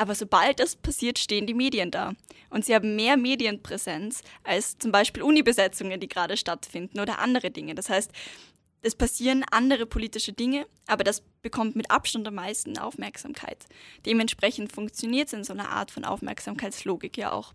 Aber 0.00 0.14
sobald 0.14 0.60
das 0.60 0.76
passiert, 0.76 1.18
stehen 1.18 1.46
die 1.46 1.52
Medien 1.52 1.90
da. 1.90 2.14
Und 2.48 2.64
sie 2.64 2.74
haben 2.74 2.96
mehr 2.96 3.18
Medienpräsenz 3.18 4.22
als 4.44 4.78
zum 4.78 4.92
Beispiel 4.92 5.22
Unibesetzungen, 5.22 6.00
die 6.00 6.08
gerade 6.08 6.38
stattfinden 6.38 7.00
oder 7.00 7.18
andere 7.18 7.50
Dinge. 7.50 7.74
Das 7.74 7.90
heißt, 7.90 8.10
es 8.80 8.94
passieren 8.94 9.44
andere 9.50 9.84
politische 9.84 10.32
Dinge, 10.32 10.66
aber 10.86 11.04
das 11.04 11.22
bekommt 11.42 11.76
mit 11.76 11.90
Abstand 11.90 12.26
am 12.26 12.36
meisten 12.36 12.78
Aufmerksamkeit. 12.78 13.66
Dementsprechend 14.06 14.72
funktioniert 14.72 15.26
es 15.26 15.34
in 15.34 15.44
so 15.44 15.52
einer 15.52 15.68
Art 15.68 15.90
von 15.90 16.06
Aufmerksamkeitslogik 16.06 17.18
ja 17.18 17.32
auch. 17.32 17.52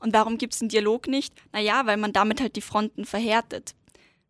Und 0.00 0.12
warum 0.12 0.38
gibt 0.38 0.54
es 0.54 0.60
einen 0.60 0.70
Dialog 0.70 1.06
nicht? 1.06 1.34
Naja, 1.52 1.86
weil 1.86 1.98
man 1.98 2.12
damit 2.12 2.40
halt 2.40 2.56
die 2.56 2.62
Fronten 2.62 3.04
verhärtet. 3.04 3.76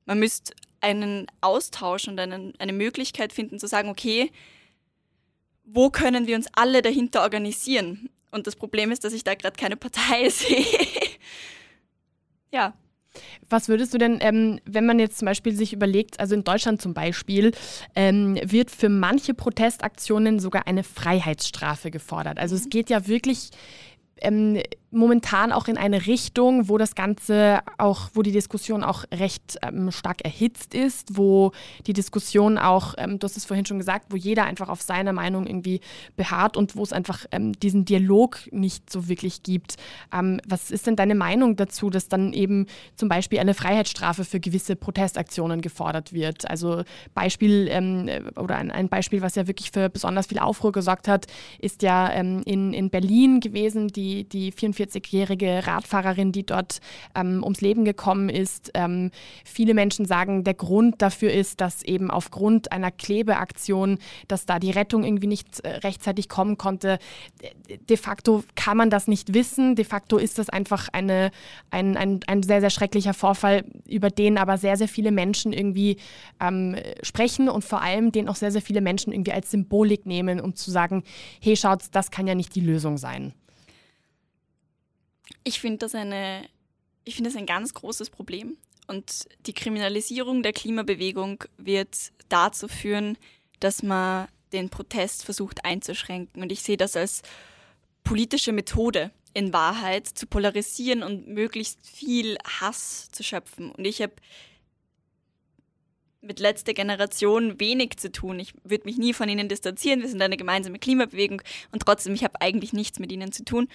Man 0.04 0.18
müsste 0.18 0.52
einen 0.82 1.26
Austausch 1.40 2.06
und 2.06 2.20
einen, 2.20 2.52
eine 2.58 2.75
Möglichkeit 2.75 3.32
finden 3.32 3.58
zu 3.58 3.66
sagen, 3.66 3.88
okay, 3.88 4.30
wo 5.66 5.90
können 5.90 6.26
wir 6.26 6.37
uns 6.37 6.46
alle 6.52 6.80
dahinter 6.80 7.23
organisieren? 7.23 8.08
Und 8.30 8.46
das 8.46 8.56
Problem 8.56 8.92
ist, 8.92 9.04
dass 9.04 9.12
ich 9.12 9.25
da 9.25 9.35
gerade 9.35 9.56
keine 9.56 9.76
Partei 9.76 10.28
sehe. 10.30 10.64
ja. 12.52 12.75
Was 13.49 13.68
würdest 13.68 13.94
du 13.94 13.99
denn, 13.99 14.18
ähm, 14.20 14.61
wenn 14.66 14.85
man 14.85 14.99
jetzt 14.99 15.18
zum 15.18 15.26
Beispiel 15.26 15.56
sich 15.56 15.73
überlegt, 15.73 16.20
also 16.20 16.35
in 16.35 16.44
Deutschland 16.44 16.82
zum 16.82 16.92
Beispiel, 16.92 17.52
ähm, 17.94 18.38
wird 18.44 18.70
für 18.70 18.90
manche 18.90 19.32
Protestaktionen 19.32 20.38
sogar 20.38 20.66
eine 20.66 20.82
Freiheitsstrafe 20.82 21.90
gefordert. 21.90 22.38
Also 22.38 22.56
es 22.56 22.66
mhm. 22.66 22.70
geht 22.70 22.90
ja 22.90 23.06
wirklich 23.06 23.50
ähm, 24.20 24.58
momentan 24.90 25.52
auch 25.52 25.68
in 25.68 25.76
eine 25.76 26.06
Richtung, 26.06 26.68
wo 26.68 26.78
das 26.78 26.94
Ganze 26.94 27.61
auch, 27.76 28.08
wo 28.14 28.23
die 28.23 28.32
Diskussion 28.32 28.82
auch 28.82 29.04
recht 29.12 29.58
ähm, 29.62 29.90
stark 29.90 30.25
erhitzt 30.25 30.75
ist, 30.75 31.18
wo 31.18 31.52
die 31.87 31.92
Diskussion 31.92 32.56
auch, 32.56 32.94
ähm, 32.96 33.18
du 33.18 33.26
hast 33.26 33.37
es 33.37 33.44
vorhin 33.44 33.66
schon 33.66 33.78
gesagt, 33.78 34.06
wo 34.11 34.16
jeder 34.16 34.44
einfach 34.44 34.68
auf 34.68 34.80
seiner 34.80 35.12
Meinung 35.12 35.46
irgendwie 35.46 35.80
beharrt 36.16 36.56
und 36.56 36.76
wo 36.76 36.82
es 36.82 36.92
einfach 36.92 37.26
ähm, 37.30 37.52
diesen 37.52 37.85
Dialog 37.85 38.40
nicht 38.52 38.88
so 38.90 39.08
wirklich 39.08 39.42
gibt. 39.42 39.76
Ähm, 40.12 40.40
was 40.49 40.70
ist 40.70 40.87
denn 40.87 40.96
deine 40.96 41.14
Meinung 41.14 41.56
dazu, 41.56 41.90
dass 41.90 42.08
dann 42.08 42.32
eben 42.32 42.66
zum 42.94 43.08
Beispiel 43.08 43.38
eine 43.38 43.54
Freiheitsstrafe 43.54 44.25
für 44.25 44.40
gewisse 44.40 44.76
Protestaktionen 44.76 45.61
gefordert 45.61 46.14
wird? 46.14 46.49
Also 46.49 46.85
Beispiel 47.12 47.68
ähm, 47.70 48.08
oder 48.37 48.56
ein, 48.56 48.70
ein, 48.70 48.88
Beispiel, 48.88 49.20
was 49.20 49.35
ja 49.35 49.46
wirklich 49.46 49.73
für 49.73 49.90
besonders 49.90 50.28
viel 50.28 50.38
Aufruhr 50.38 50.73
gesorgt 50.73 51.06
hat, 51.06 51.26
ist 51.58 51.82
ja 51.82 52.06
in, 52.06 52.73
in 52.73 52.88
Berlin 52.88 53.40
gewesen, 53.40 53.88
die 53.88 54.05
die, 54.06 54.25
die 54.25 54.52
44-jährige 54.52 55.66
Radfahrerin, 55.66 56.30
die 56.30 56.46
dort 56.46 56.80
ähm, 57.14 57.42
ums 57.42 57.60
Leben 57.60 57.84
gekommen 57.84 58.28
ist. 58.28 58.70
Ähm, 58.75 59.10
viele 59.44 59.75
Menschen 59.75 60.06
sagen, 60.06 60.44
der 60.44 60.54
Grund 60.54 61.02
dafür 61.02 61.32
ist, 61.32 61.60
dass 61.60 61.82
eben 61.82 62.10
aufgrund 62.10 62.70
einer 62.72 62.90
Klebeaktion, 62.90 63.98
dass 64.28 64.46
da 64.46 64.58
die 64.58 64.70
Rettung 64.70 65.04
irgendwie 65.04 65.26
nicht 65.26 65.60
äh, 65.60 65.68
rechtzeitig 65.78 66.28
kommen 66.28 66.56
konnte. 66.56 66.98
De 67.88 67.96
facto 67.96 68.44
kann 68.54 68.76
man 68.76 68.90
das 68.90 69.08
nicht 69.08 69.34
wissen. 69.34 69.75
De 69.75 69.84
facto 69.84 70.18
ist 70.18 70.38
das 70.38 70.48
einfach 70.48 70.88
eine, 70.92 71.30
ein, 71.70 71.96
ein, 71.96 72.20
ein 72.26 72.42
sehr, 72.42 72.60
sehr 72.60 72.70
schrecklicher 72.70 73.14
Vorfall, 73.14 73.64
über 73.88 74.10
den 74.10 74.38
aber 74.38 74.58
sehr, 74.58 74.76
sehr 74.76 74.88
viele 74.88 75.10
Menschen 75.10 75.52
irgendwie 75.52 75.96
ähm, 76.40 76.76
sprechen 77.02 77.48
und 77.48 77.64
vor 77.64 77.82
allem 77.82 78.12
den 78.12 78.28
auch 78.28 78.36
sehr, 78.36 78.52
sehr 78.52 78.62
viele 78.62 78.80
Menschen 78.80 79.12
irgendwie 79.12 79.32
als 79.32 79.50
Symbolik 79.50 80.06
nehmen, 80.06 80.40
um 80.40 80.54
zu 80.54 80.70
sagen, 80.70 81.02
hey, 81.40 81.56
schaut, 81.56 81.82
das 81.92 82.10
kann 82.10 82.26
ja 82.26 82.34
nicht 82.34 82.54
die 82.54 82.60
Lösung 82.60 82.98
sein. 82.98 83.32
Ich 85.45 85.61
finde 85.61 85.78
das 85.78 85.92
finde 87.14 87.30
das 87.30 87.37
ein 87.37 87.47
ganz 87.47 87.75
großes 87.75 88.11
Problem. 88.11 88.56
Und 88.87 89.26
die 89.47 89.52
Kriminalisierung 89.52 90.42
der 90.42 90.52
Klimabewegung 90.52 91.45
wird 91.56 92.12
dazu 92.28 92.68
führen, 92.68 93.18
dass 93.61 93.83
man 93.83 94.28
den 94.52 94.71
Protest 94.71 95.25
versucht 95.25 95.64
einzuschränken. 95.64 96.42
Und 96.42 96.52
ich 96.52 96.62
sehe 96.62 96.76
das 96.76 96.97
als 96.97 97.23
politische 98.04 98.52
Methode 98.52 99.11
in 99.35 99.52
Wahrheit 99.52 100.06
zu 100.06 100.26
polarisieren 100.26 101.02
und 101.02 101.28
möglichst 101.28 101.87
viel 101.87 102.38
Hass 102.61 103.11
zu 103.11 103.23
schöpfen. 103.23 103.71
Und 103.73 103.85
ich 103.85 104.00
habe 104.00 104.14
mit 106.23 106.40
letzter 106.40 106.75
Generation 106.75 107.61
wenig 107.61 107.97
zu 107.99 108.11
tun. 108.11 108.38
Ich 108.40 108.54
würde 108.64 108.85
mich 108.85 108.97
nie 108.97 109.12
von 109.12 109.28
ihnen 109.28 109.49
distanzieren. 109.49 110.00
Wir 110.00 110.09
sind 110.09 110.23
eine 110.23 110.37
gemeinsame 110.37 110.78
Klimabewegung 110.78 111.42
und 111.73 111.83
trotzdem, 111.83 112.14
ich 112.14 112.25
habe 112.25 112.40
eigentlich 112.40 112.73
nichts 112.73 112.99
mit 112.99 113.12
ihnen 113.12 113.33
zu 113.33 113.45
tun. 113.45 113.68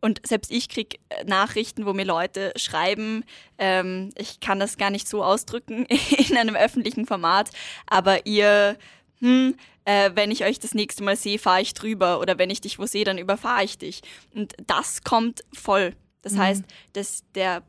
Und 0.00 0.20
selbst 0.26 0.50
ich 0.50 0.68
kriege 0.68 0.98
äh, 1.08 1.24
Nachrichten, 1.24 1.86
wo 1.86 1.92
mir 1.92 2.04
Leute 2.04 2.52
schreiben, 2.56 3.24
ähm, 3.58 4.10
ich 4.16 4.40
kann 4.40 4.60
das 4.60 4.76
gar 4.76 4.90
nicht 4.90 5.08
so 5.08 5.24
ausdrücken 5.24 5.86
in 6.28 6.36
einem 6.36 6.54
öffentlichen 6.54 7.06
Format, 7.06 7.50
aber 7.86 8.26
ihr, 8.26 8.78
hm, 9.20 9.56
äh, 9.84 10.10
wenn 10.14 10.30
ich 10.30 10.44
euch 10.44 10.58
das 10.58 10.74
nächste 10.74 11.02
Mal 11.02 11.16
sehe, 11.16 11.38
fahre 11.38 11.62
ich 11.62 11.74
drüber 11.74 12.20
oder 12.20 12.38
wenn 12.38 12.50
ich 12.50 12.60
dich 12.60 12.78
wo 12.78 12.86
sehe, 12.86 13.04
dann 13.04 13.18
überfahre 13.18 13.64
ich 13.64 13.78
dich. 13.78 14.02
Und 14.34 14.54
das 14.66 15.02
kommt 15.02 15.44
voll. 15.52 15.96
Das 16.22 16.34
mhm. 16.34 16.38
heißt, 16.38 16.64
dass 16.92 17.24
der, 17.34 17.62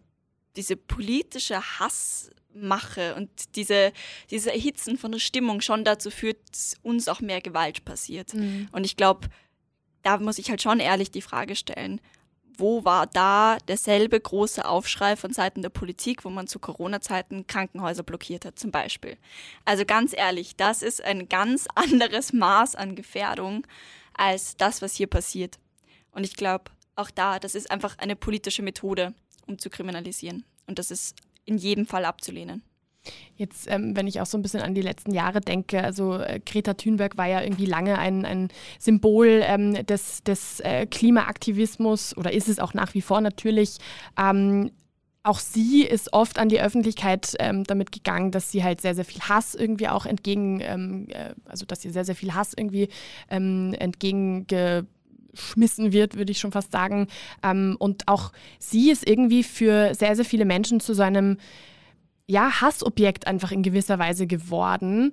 diese 0.56 0.76
politische 0.76 1.62
Hassmache 1.80 3.16
und 3.16 3.30
diese, 3.56 3.94
diese 4.30 4.52
Erhitzen 4.52 4.98
von 4.98 5.14
der 5.14 5.20
Stimmung 5.20 5.62
schon 5.62 5.86
dazu 5.86 6.12
führt, 6.12 6.38
dass 6.52 6.76
uns 6.84 7.08
auch 7.08 7.22
mehr 7.22 7.42
Gewalt 7.42 7.86
passiert. 7.86 8.34
Mhm. 8.34 8.68
Und 8.74 8.84
ich 8.84 8.98
glaube, 8.98 9.30
da 10.04 10.18
muss 10.18 10.40
ich 10.40 10.50
halt 10.50 10.62
schon 10.62 10.80
ehrlich 10.80 11.12
die 11.12 11.22
Frage 11.22 11.56
stellen, 11.56 12.02
wo 12.60 12.86
war 12.86 13.08
da 13.08 13.58
derselbe 13.68 14.20
große 14.20 14.66
Aufschrei 14.66 15.16
von 15.16 15.34
Seiten 15.34 15.62
der 15.62 15.70
Politik, 15.70 16.26
wo 16.26 16.30
man 16.30 16.48
zu 16.48 16.60
Corona-Zeiten 16.60 17.48
Krankenhäuser 17.48 18.04
blockiert 18.04 18.46
hat, 18.46 18.60
zum 18.60 18.72
Beispiel. 18.72 19.18
Also 19.66 19.86
ganz 19.86 20.14
ehrlich, 20.16 20.56
das 20.56 20.82
ist 20.82 21.04
ein 21.04 21.30
ganz 21.30 21.68
anderes 21.76 22.34
Maß 22.34 22.76
an 22.76 22.96
Gefährdung 22.96 23.66
als 24.14 24.58
das, 24.58 24.82
was 24.82 24.96
hier 24.96 25.08
passiert. 25.08 25.60
Und 26.12 26.24
ich 26.24 26.36
glaube, 26.36 26.66
auch 26.96 27.10
da, 27.10 27.40
das 27.40 27.56
ist 27.56 27.72
einfach 27.72 27.98
eine 27.98 28.16
politische 28.16 28.62
Methode, 28.62 29.14
um 29.48 29.58
zu 29.58 29.70
kriminalisieren. 29.70 30.44
Und 30.68 30.80
das 30.80 30.92
ist 30.92 31.16
in 31.46 31.58
jedem 31.58 31.86
Fall 31.86 32.06
abzulehnen. 32.06 32.64
Jetzt, 33.36 33.72
ähm, 33.72 33.96
wenn 33.96 34.08
ich 34.08 34.20
auch 34.20 34.26
so 34.26 34.38
ein 34.38 34.42
bisschen 34.42 34.62
an 34.62 34.76
die 34.76 34.82
letzten 34.82 35.14
Jahre 35.14 35.40
denke, 35.40 35.84
also 35.84 36.18
äh, 36.18 36.42
Greta 36.46 36.74
Thunberg 36.74 37.18
war 37.18 37.28
ja 37.28 37.42
irgendwie 37.42 37.66
lange 37.66 37.98
ein, 37.98 38.26
ein 38.26 38.50
Symbol 38.80 39.42
ähm, 39.46 39.86
des, 39.86 40.24
des 40.24 40.60
äh, 40.60 40.86
Klimaaktivismus 40.86 42.18
oder 42.18 42.34
ist 42.34 42.50
es 42.50 42.60
auch 42.60 42.74
nach 42.74 42.94
wie 42.94 43.02
vor 43.02 43.22
natürlich. 43.22 43.78
Ähm, 44.20 44.72
auch 45.24 45.40
sie 45.40 45.84
ist 45.84 46.14
oft 46.14 46.40
an 46.40 46.50
die 46.50 46.62
Öffentlichkeit 46.62 47.36
ähm, 47.40 47.64
damit 47.64 47.92
gegangen, 47.92 48.32
dass 48.32 48.52
sie 48.52 48.64
halt 48.64 48.82
sehr, 48.82 48.96
sehr 48.96 49.06
viel 49.06 49.22
Hass 49.22 49.54
irgendwie 49.54 49.88
auch 49.88 50.06
entgegen, 50.06 50.60
ähm, 50.62 51.08
äh, 51.10 51.34
also 51.46 51.66
dass 51.66 51.84
ihr 51.86 51.92
sehr, 51.92 52.06
sehr 52.06 52.16
viel 52.16 52.34
Hass 52.34 52.54
irgendwie 52.56 52.90
ähm, 53.30 53.76
entgegengeschmissen 53.78 55.92
wird, 55.92 56.16
würde 56.16 56.32
ich 56.32 56.40
schon 56.40 56.52
fast 56.52 56.72
sagen. 56.72 57.08
Ähm, 57.44 57.76
und 57.80 58.08
auch 58.08 58.32
sie 58.60 58.92
ist 58.92 59.08
irgendwie 59.08 59.44
für 59.44 59.94
sehr, 59.94 60.16
sehr 60.16 60.26
viele 60.26 60.46
Menschen 60.46 60.80
zu 60.80 60.94
so 60.94 61.04
einem 61.04 61.38
ja, 62.30 62.62
Hassobjekt 62.62 63.26
einfach 63.26 63.52
in 63.52 63.64
gewisser 63.64 63.98
Weise 63.98 64.28
geworden. 64.28 65.12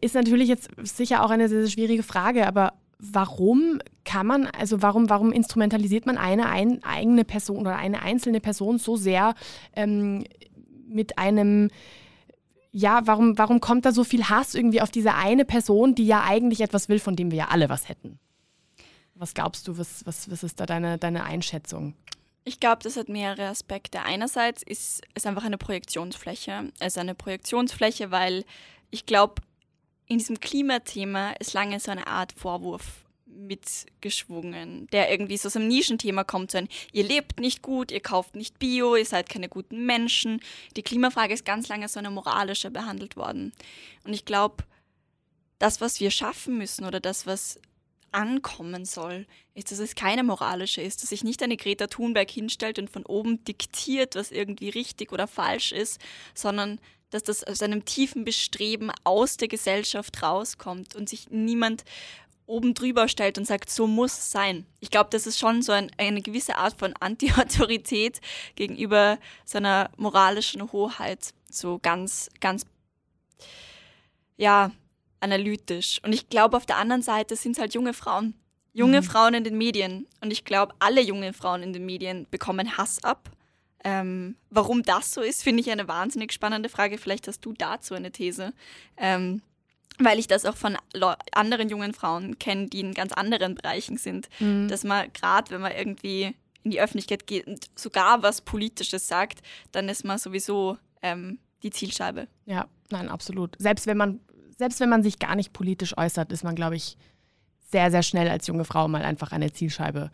Ist 0.00 0.14
natürlich 0.14 0.48
jetzt 0.48 0.68
sicher 0.82 1.24
auch 1.24 1.30
eine 1.30 1.48
sehr, 1.48 1.62
sehr 1.62 1.70
schwierige 1.70 2.02
Frage, 2.02 2.46
aber 2.46 2.74
warum 2.98 3.80
kann 4.04 4.26
man, 4.26 4.46
also 4.46 4.82
warum, 4.82 5.08
warum 5.08 5.32
instrumentalisiert 5.32 6.04
man 6.04 6.18
eine 6.18 6.50
ein, 6.50 6.84
eigene 6.84 7.24
Person 7.24 7.60
oder 7.60 7.76
eine 7.76 8.02
einzelne 8.02 8.40
Person 8.40 8.78
so 8.78 8.96
sehr 8.96 9.34
ähm, 9.74 10.24
mit 10.86 11.16
einem, 11.16 11.70
ja, 12.70 13.00
warum, 13.06 13.38
warum 13.38 13.60
kommt 13.60 13.86
da 13.86 13.92
so 13.92 14.04
viel 14.04 14.24
Hass 14.24 14.54
irgendwie 14.54 14.82
auf 14.82 14.90
diese 14.90 15.14
eine 15.14 15.46
Person, 15.46 15.94
die 15.94 16.06
ja 16.06 16.24
eigentlich 16.24 16.60
etwas 16.60 16.90
will, 16.90 16.98
von 16.98 17.16
dem 17.16 17.30
wir 17.30 17.38
ja 17.38 17.48
alle 17.48 17.70
was 17.70 17.88
hätten? 17.88 18.18
Was 19.14 19.32
glaubst 19.32 19.66
du, 19.66 19.78
was, 19.78 20.04
was, 20.04 20.30
was 20.30 20.42
ist 20.42 20.60
da 20.60 20.66
deine, 20.66 20.98
deine 20.98 21.24
Einschätzung? 21.24 21.94
Ich 22.48 22.60
glaube, 22.60 22.82
das 22.82 22.96
hat 22.96 23.10
mehrere 23.10 23.48
Aspekte. 23.48 24.00
Einerseits 24.04 24.62
ist 24.62 25.02
es 25.12 25.26
einfach 25.26 25.44
eine 25.44 25.58
Projektionsfläche. 25.58 26.72
Es 26.78 26.94
ist 26.94 26.98
eine 26.98 27.14
Projektionsfläche, 27.14 28.10
weil 28.10 28.46
ich 28.90 29.04
glaube, 29.04 29.42
in 30.06 30.16
diesem 30.16 30.40
Klimathema 30.40 31.32
ist 31.32 31.52
lange 31.52 31.78
so 31.78 31.90
eine 31.90 32.06
Art 32.06 32.32
Vorwurf 32.32 33.04
mitgeschwungen, 33.26 34.86
der 34.92 35.10
irgendwie 35.10 35.36
so 35.36 35.48
aus 35.48 35.56
einem 35.56 35.68
Nischenthema 35.68 36.24
kommt, 36.24 36.52
so 36.52 36.56
ein, 36.56 36.68
ihr 36.90 37.04
lebt 37.04 37.38
nicht 37.38 37.60
gut, 37.60 37.92
ihr 37.92 38.00
kauft 38.00 38.34
nicht 38.34 38.58
Bio, 38.58 38.96
ihr 38.96 39.04
seid 39.04 39.28
keine 39.28 39.50
guten 39.50 39.84
Menschen. 39.84 40.40
Die 40.74 40.82
Klimafrage 40.82 41.34
ist 41.34 41.44
ganz 41.44 41.68
lange 41.68 41.86
so 41.86 41.98
eine 41.98 42.10
moralische 42.10 42.70
behandelt 42.70 43.16
worden. 43.16 43.52
Und 44.04 44.14
ich 44.14 44.24
glaube, 44.24 44.64
das, 45.58 45.82
was 45.82 46.00
wir 46.00 46.10
schaffen 46.10 46.56
müssen 46.56 46.86
oder 46.86 46.98
das, 46.98 47.26
was 47.26 47.60
ankommen 48.12 48.84
soll, 48.84 49.26
ist, 49.54 49.70
dass 49.72 49.78
es 49.78 49.94
keine 49.94 50.22
moralische 50.22 50.80
ist, 50.80 51.02
dass 51.02 51.10
sich 51.10 51.24
nicht 51.24 51.42
eine 51.42 51.56
Greta 51.56 51.86
Thunberg 51.86 52.30
hinstellt 52.30 52.78
und 52.78 52.90
von 52.90 53.04
oben 53.04 53.44
diktiert, 53.44 54.14
was 54.14 54.30
irgendwie 54.30 54.68
richtig 54.68 55.12
oder 55.12 55.26
falsch 55.26 55.72
ist, 55.72 56.00
sondern 56.34 56.80
dass 57.10 57.22
das 57.22 57.44
aus 57.44 57.62
einem 57.62 57.84
tiefen 57.84 58.24
Bestreben 58.24 58.90
aus 59.04 59.36
der 59.36 59.48
Gesellschaft 59.48 60.22
rauskommt 60.22 60.94
und 60.94 61.08
sich 61.08 61.30
niemand 61.30 61.84
oben 62.46 62.74
drüber 62.74 63.08
stellt 63.08 63.38
und 63.38 63.46
sagt, 63.46 63.70
so 63.70 63.86
muss 63.86 64.18
es 64.18 64.30
sein. 64.30 64.66
Ich 64.80 64.90
glaube, 64.90 65.10
das 65.10 65.26
ist 65.26 65.38
schon 65.38 65.62
so 65.62 65.72
ein, 65.72 65.90
eine 65.98 66.22
gewisse 66.22 66.56
Art 66.56 66.78
von 66.78 66.94
Anti-Autorität 66.98 68.20
gegenüber 68.56 69.18
seiner 69.44 69.90
moralischen 69.96 70.72
Hoheit, 70.72 71.34
so 71.50 71.78
ganz, 71.78 72.30
ganz, 72.40 72.64
ja, 74.36 74.70
analytisch. 75.20 76.00
Und 76.04 76.12
ich 76.12 76.28
glaube, 76.28 76.56
auf 76.56 76.66
der 76.66 76.76
anderen 76.78 77.02
Seite 77.02 77.36
sind 77.36 77.52
es 77.52 77.58
halt 77.58 77.74
junge 77.74 77.94
Frauen. 77.94 78.34
Junge 78.72 79.00
mhm. 79.00 79.04
Frauen 79.04 79.34
in 79.34 79.44
den 79.44 79.58
Medien. 79.58 80.06
Und 80.20 80.30
ich 80.30 80.44
glaube, 80.44 80.74
alle 80.78 81.00
jungen 81.00 81.32
Frauen 81.32 81.62
in 81.62 81.72
den 81.72 81.84
Medien 81.86 82.26
bekommen 82.30 82.76
Hass 82.76 83.02
ab. 83.02 83.30
Ähm, 83.84 84.36
warum 84.50 84.82
das 84.82 85.12
so 85.14 85.20
ist, 85.20 85.42
finde 85.42 85.60
ich 85.62 85.70
eine 85.70 85.88
wahnsinnig 85.88 86.32
spannende 86.32 86.68
Frage. 86.68 86.98
Vielleicht 86.98 87.26
hast 87.28 87.40
du 87.40 87.52
dazu 87.52 87.94
eine 87.94 88.12
These. 88.12 88.52
Ähm, 88.96 89.42
weil 89.98 90.18
ich 90.18 90.28
das 90.28 90.44
auch 90.44 90.56
von 90.56 90.76
anderen 91.32 91.68
jungen 91.68 91.92
Frauen 91.92 92.38
kenne, 92.38 92.68
die 92.68 92.80
in 92.80 92.94
ganz 92.94 93.12
anderen 93.12 93.54
Bereichen 93.54 93.96
sind. 93.96 94.28
Mhm. 94.38 94.68
Dass 94.68 94.84
man 94.84 95.12
gerade, 95.12 95.50
wenn 95.50 95.60
man 95.60 95.72
irgendwie 95.72 96.34
in 96.62 96.70
die 96.70 96.80
Öffentlichkeit 96.80 97.26
geht 97.26 97.46
und 97.46 97.66
sogar 97.74 98.22
was 98.22 98.40
Politisches 98.40 99.08
sagt, 99.08 99.40
dann 99.72 99.88
ist 99.88 100.04
man 100.04 100.18
sowieso 100.18 100.78
ähm, 101.02 101.38
die 101.62 101.70
Zielscheibe. 101.70 102.28
Ja, 102.46 102.68
nein, 102.90 103.08
absolut. 103.08 103.56
Selbst 103.58 103.86
wenn 103.86 103.96
man 103.96 104.20
selbst 104.58 104.80
wenn 104.80 104.88
man 104.88 105.04
sich 105.04 105.20
gar 105.20 105.36
nicht 105.36 105.52
politisch 105.52 105.96
äußert, 105.96 106.32
ist 106.32 106.42
man, 106.42 106.56
glaube 106.56 106.74
ich, 106.74 106.96
sehr, 107.70 107.92
sehr 107.92 108.02
schnell 108.02 108.28
als 108.28 108.48
junge 108.48 108.64
Frau 108.64 108.88
mal 108.88 109.02
einfach 109.02 109.30
eine 109.30 109.52
Zielscheibe. 109.52 110.10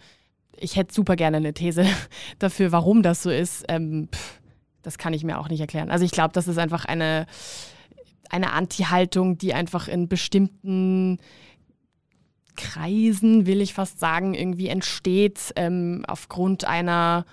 Ich 0.57 0.77
hätte 0.77 0.93
super 0.93 1.17
gerne 1.17 1.39
eine 1.39 1.55
These 1.55 1.87
dafür, 2.39 2.71
warum 2.71 3.03
das 3.03 3.23
so 3.23 3.31
ist. 3.31 3.65
Ähm, 3.69 4.09
pff, 4.13 4.41
das 4.83 4.99
kann 4.99 5.15
ich 5.15 5.25
mir 5.25 5.39
auch 5.39 5.49
nicht 5.49 5.61
erklären. 5.61 5.91
Also 5.91 6.05
ich 6.05 6.11
glaube, 6.11 6.35
das 6.35 6.47
ist 6.47 6.59
einfach 6.59 6.85
eine, 6.85 7.27
eine 8.29 8.53
Anti-Haltung, 8.53 9.39
die 9.39 9.55
einfach 9.55 9.89
in 9.89 10.09
bestimmten 10.09 11.19
Kreisen, 12.55 13.47
will 13.47 13.63
ich 13.63 13.73
fast 13.73 13.99
sagen, 13.99 14.35
irgendwie 14.35 14.69
entsteht, 14.69 15.55
ähm, 15.57 16.05
aufgrund 16.07 16.67
einer 16.67 17.25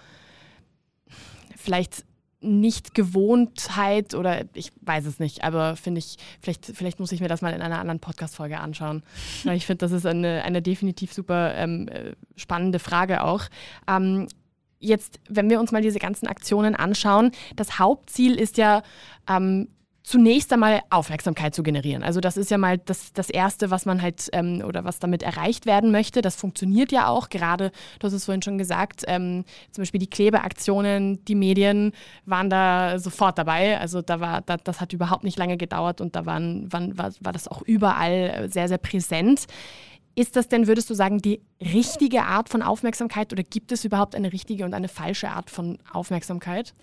vielleicht 1.58 2.06
nicht-Gewohntheit 2.42 4.16
oder 4.16 4.46
ich 4.54 4.72
weiß 4.82 5.06
es 5.06 5.20
nicht, 5.20 5.44
aber 5.44 5.76
finde 5.76 6.00
ich, 6.00 6.18
vielleicht, 6.42 6.66
vielleicht 6.66 7.00
muss 7.00 7.12
ich 7.12 7.22
mir 7.22 7.28
das 7.28 7.42
mal 7.42 7.54
in 7.54 7.62
einer 7.62 7.80
anderen 7.80 8.00
Podcast-Folge 8.00 8.60
anschauen. 8.60 9.04
Ich 9.52 9.66
finde, 9.66 9.86
das 9.86 9.92
ist 9.92 10.06
eine, 10.06 10.44
eine 10.44 10.62
definitiv 10.62 11.14
super 11.14 11.54
ähm, 11.56 11.88
äh, 11.88 12.14
spannende 12.36 12.80
Frage 12.80 13.24
auch. 13.24 13.44
Ähm, 13.88 14.28
jetzt, 14.80 15.20
wenn 15.30 15.50
wir 15.50 15.60
uns 15.60 15.72
mal 15.72 15.82
diese 15.82 16.00
ganzen 16.00 16.28
Aktionen 16.28 16.76
anschauen, 16.76 17.32
das 17.56 17.80
Hauptziel 17.80 18.36
ist 18.36 18.58
ja, 18.58 18.82
ähm, 19.30 19.68
zunächst 20.04 20.52
einmal 20.52 20.82
Aufmerksamkeit 20.90 21.54
zu 21.54 21.64
generieren. 21.64 22.04
Also 22.04 22.22
das 22.22 22.38
ist 22.38 22.50
ja 22.50 22.58
mal 22.58 22.78
das, 22.78 23.14
das 23.14 23.30
Erste, 23.30 23.70
was 23.70 23.86
man 23.86 24.02
halt 24.02 24.30
ähm, 24.34 24.64
oder 24.66 24.84
was 24.84 25.00
damit 25.00 25.24
erreicht 25.24 25.66
werden 25.66 25.92
möchte. 25.92 26.22
Das 26.22 26.36
funktioniert 26.36 26.92
ja 26.92 27.08
auch. 27.08 27.30
Gerade, 27.30 27.72
du 28.00 28.08
hast 28.08 28.14
es 28.14 28.26
vorhin 28.26 28.42
schon 28.42 28.58
gesagt, 28.58 29.04
ähm, 29.08 29.46
zum 29.72 29.84
Beispiel 29.84 30.00
die 30.00 30.10
Klebeaktionen, 30.10 31.24
die 31.26 31.36
Medien 31.36 31.92
waren 32.26 32.50
da 32.50 32.98
sofort 32.98 33.38
dabei. 33.38 33.80
Also 33.80 34.02
da 34.02 34.20
war, 34.20 34.42
da, 34.42 34.58
das 34.58 34.82
hat 34.82 34.94
überhaupt 34.94 35.24
nicht 35.24 35.38
lange 35.38 35.58
gedauert 35.58 36.02
und 36.02 36.16
da 36.16 36.26
waren, 36.26 36.72
waren, 36.74 36.98
war, 36.98 37.12
war 37.20 37.34
das 37.34 37.48
auch 37.48 37.62
überall 37.62 38.50
sehr, 38.52 38.68
sehr 38.68 38.80
präsent. 38.80 39.46
Ist 40.14 40.36
das 40.36 40.50
denn, 40.50 40.68
würdest 40.68 40.90
du 40.90 40.94
sagen, 40.94 41.20
die 41.20 41.42
richtige 41.62 42.24
Art 42.24 42.50
von 42.50 42.62
Aufmerksamkeit 42.62 43.32
oder 43.32 43.44
gibt 43.44 43.72
es 43.72 43.86
überhaupt 43.86 44.14
eine 44.14 44.34
richtige 44.34 44.66
und 44.66 44.74
eine 44.74 44.90
falsche 44.90 45.30
Art 45.30 45.50
von 45.50 45.78
Aufmerksamkeit? 45.92 46.74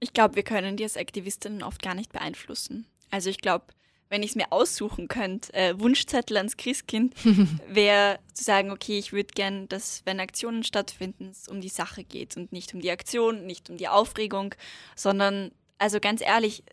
Ich 0.00 0.12
glaube, 0.12 0.36
wir 0.36 0.42
können 0.42 0.76
die 0.76 0.84
als 0.84 0.96
Aktivistinnen 0.96 1.62
oft 1.62 1.82
gar 1.82 1.94
nicht 1.94 2.12
beeinflussen. 2.12 2.86
Also 3.10 3.28
ich 3.30 3.38
glaube, 3.38 3.66
wenn 4.08 4.22
ich 4.22 4.30
es 4.30 4.36
mir 4.36 4.50
aussuchen 4.50 5.08
könnte, 5.08 5.52
äh, 5.54 5.78
Wunschzettel 5.78 6.36
ans 6.36 6.56
Christkind, 6.56 7.14
wäre 7.68 8.18
zu 8.34 8.42
sagen, 8.42 8.70
okay, 8.70 8.98
ich 8.98 9.12
würde 9.12 9.32
gern, 9.34 9.68
dass 9.68 10.02
wenn 10.04 10.18
Aktionen 10.18 10.64
stattfinden, 10.64 11.28
es 11.30 11.48
um 11.48 11.60
die 11.60 11.68
Sache 11.68 12.02
geht 12.02 12.36
und 12.36 12.52
nicht 12.52 12.74
um 12.74 12.80
die 12.80 12.90
Aktion, 12.90 13.46
nicht 13.46 13.70
um 13.70 13.76
die 13.76 13.88
Aufregung, 13.88 14.54
sondern, 14.96 15.52
also 15.78 16.00
ganz 16.00 16.22
ehrlich, 16.22 16.64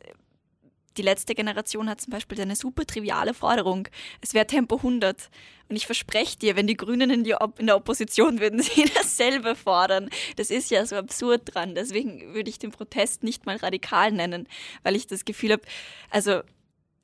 die 0.98 1.02
letzte 1.04 1.36
Generation 1.36 1.90
hat 1.90 2.02
zum 2.02 2.12
Beispiel 2.12 2.40
eine 2.42 2.56
super 2.56 2.86
triviale 2.86 3.34
Forderung. 3.34 3.88
Es 4.22 4.34
wäre 4.34 4.48
Tempo 4.48 4.78
100. 4.78 5.30
Und 5.70 5.76
ich 5.76 5.86
verspreche 5.86 6.38
dir, 6.38 6.56
wenn 6.56 6.68
die 6.68 6.78
Grünen 6.78 7.10
in, 7.10 7.24
die 7.24 7.36
in 7.58 7.68
der 7.68 7.76
Opposition 7.76 8.40
würden 8.40 8.62
sie 8.64 8.86
dasselbe 8.96 9.56
fordern. 9.56 10.10
Das 10.36 10.50
ist 10.50 10.72
ja 10.72 10.86
so 10.86 10.96
absurd 10.96 11.54
dran. 11.54 11.76
Deswegen 11.76 12.34
würde 12.34 12.50
ich 12.50 12.60
den 12.60 12.72
Protest 12.72 13.24
nicht 13.24 13.46
mal 13.46 13.58
radikal 13.58 14.12
nennen, 14.12 14.48
weil 14.84 14.96
ich 14.96 15.08
das 15.08 15.26
Gefühl 15.26 15.54
habe, 15.54 15.64
also 16.10 16.42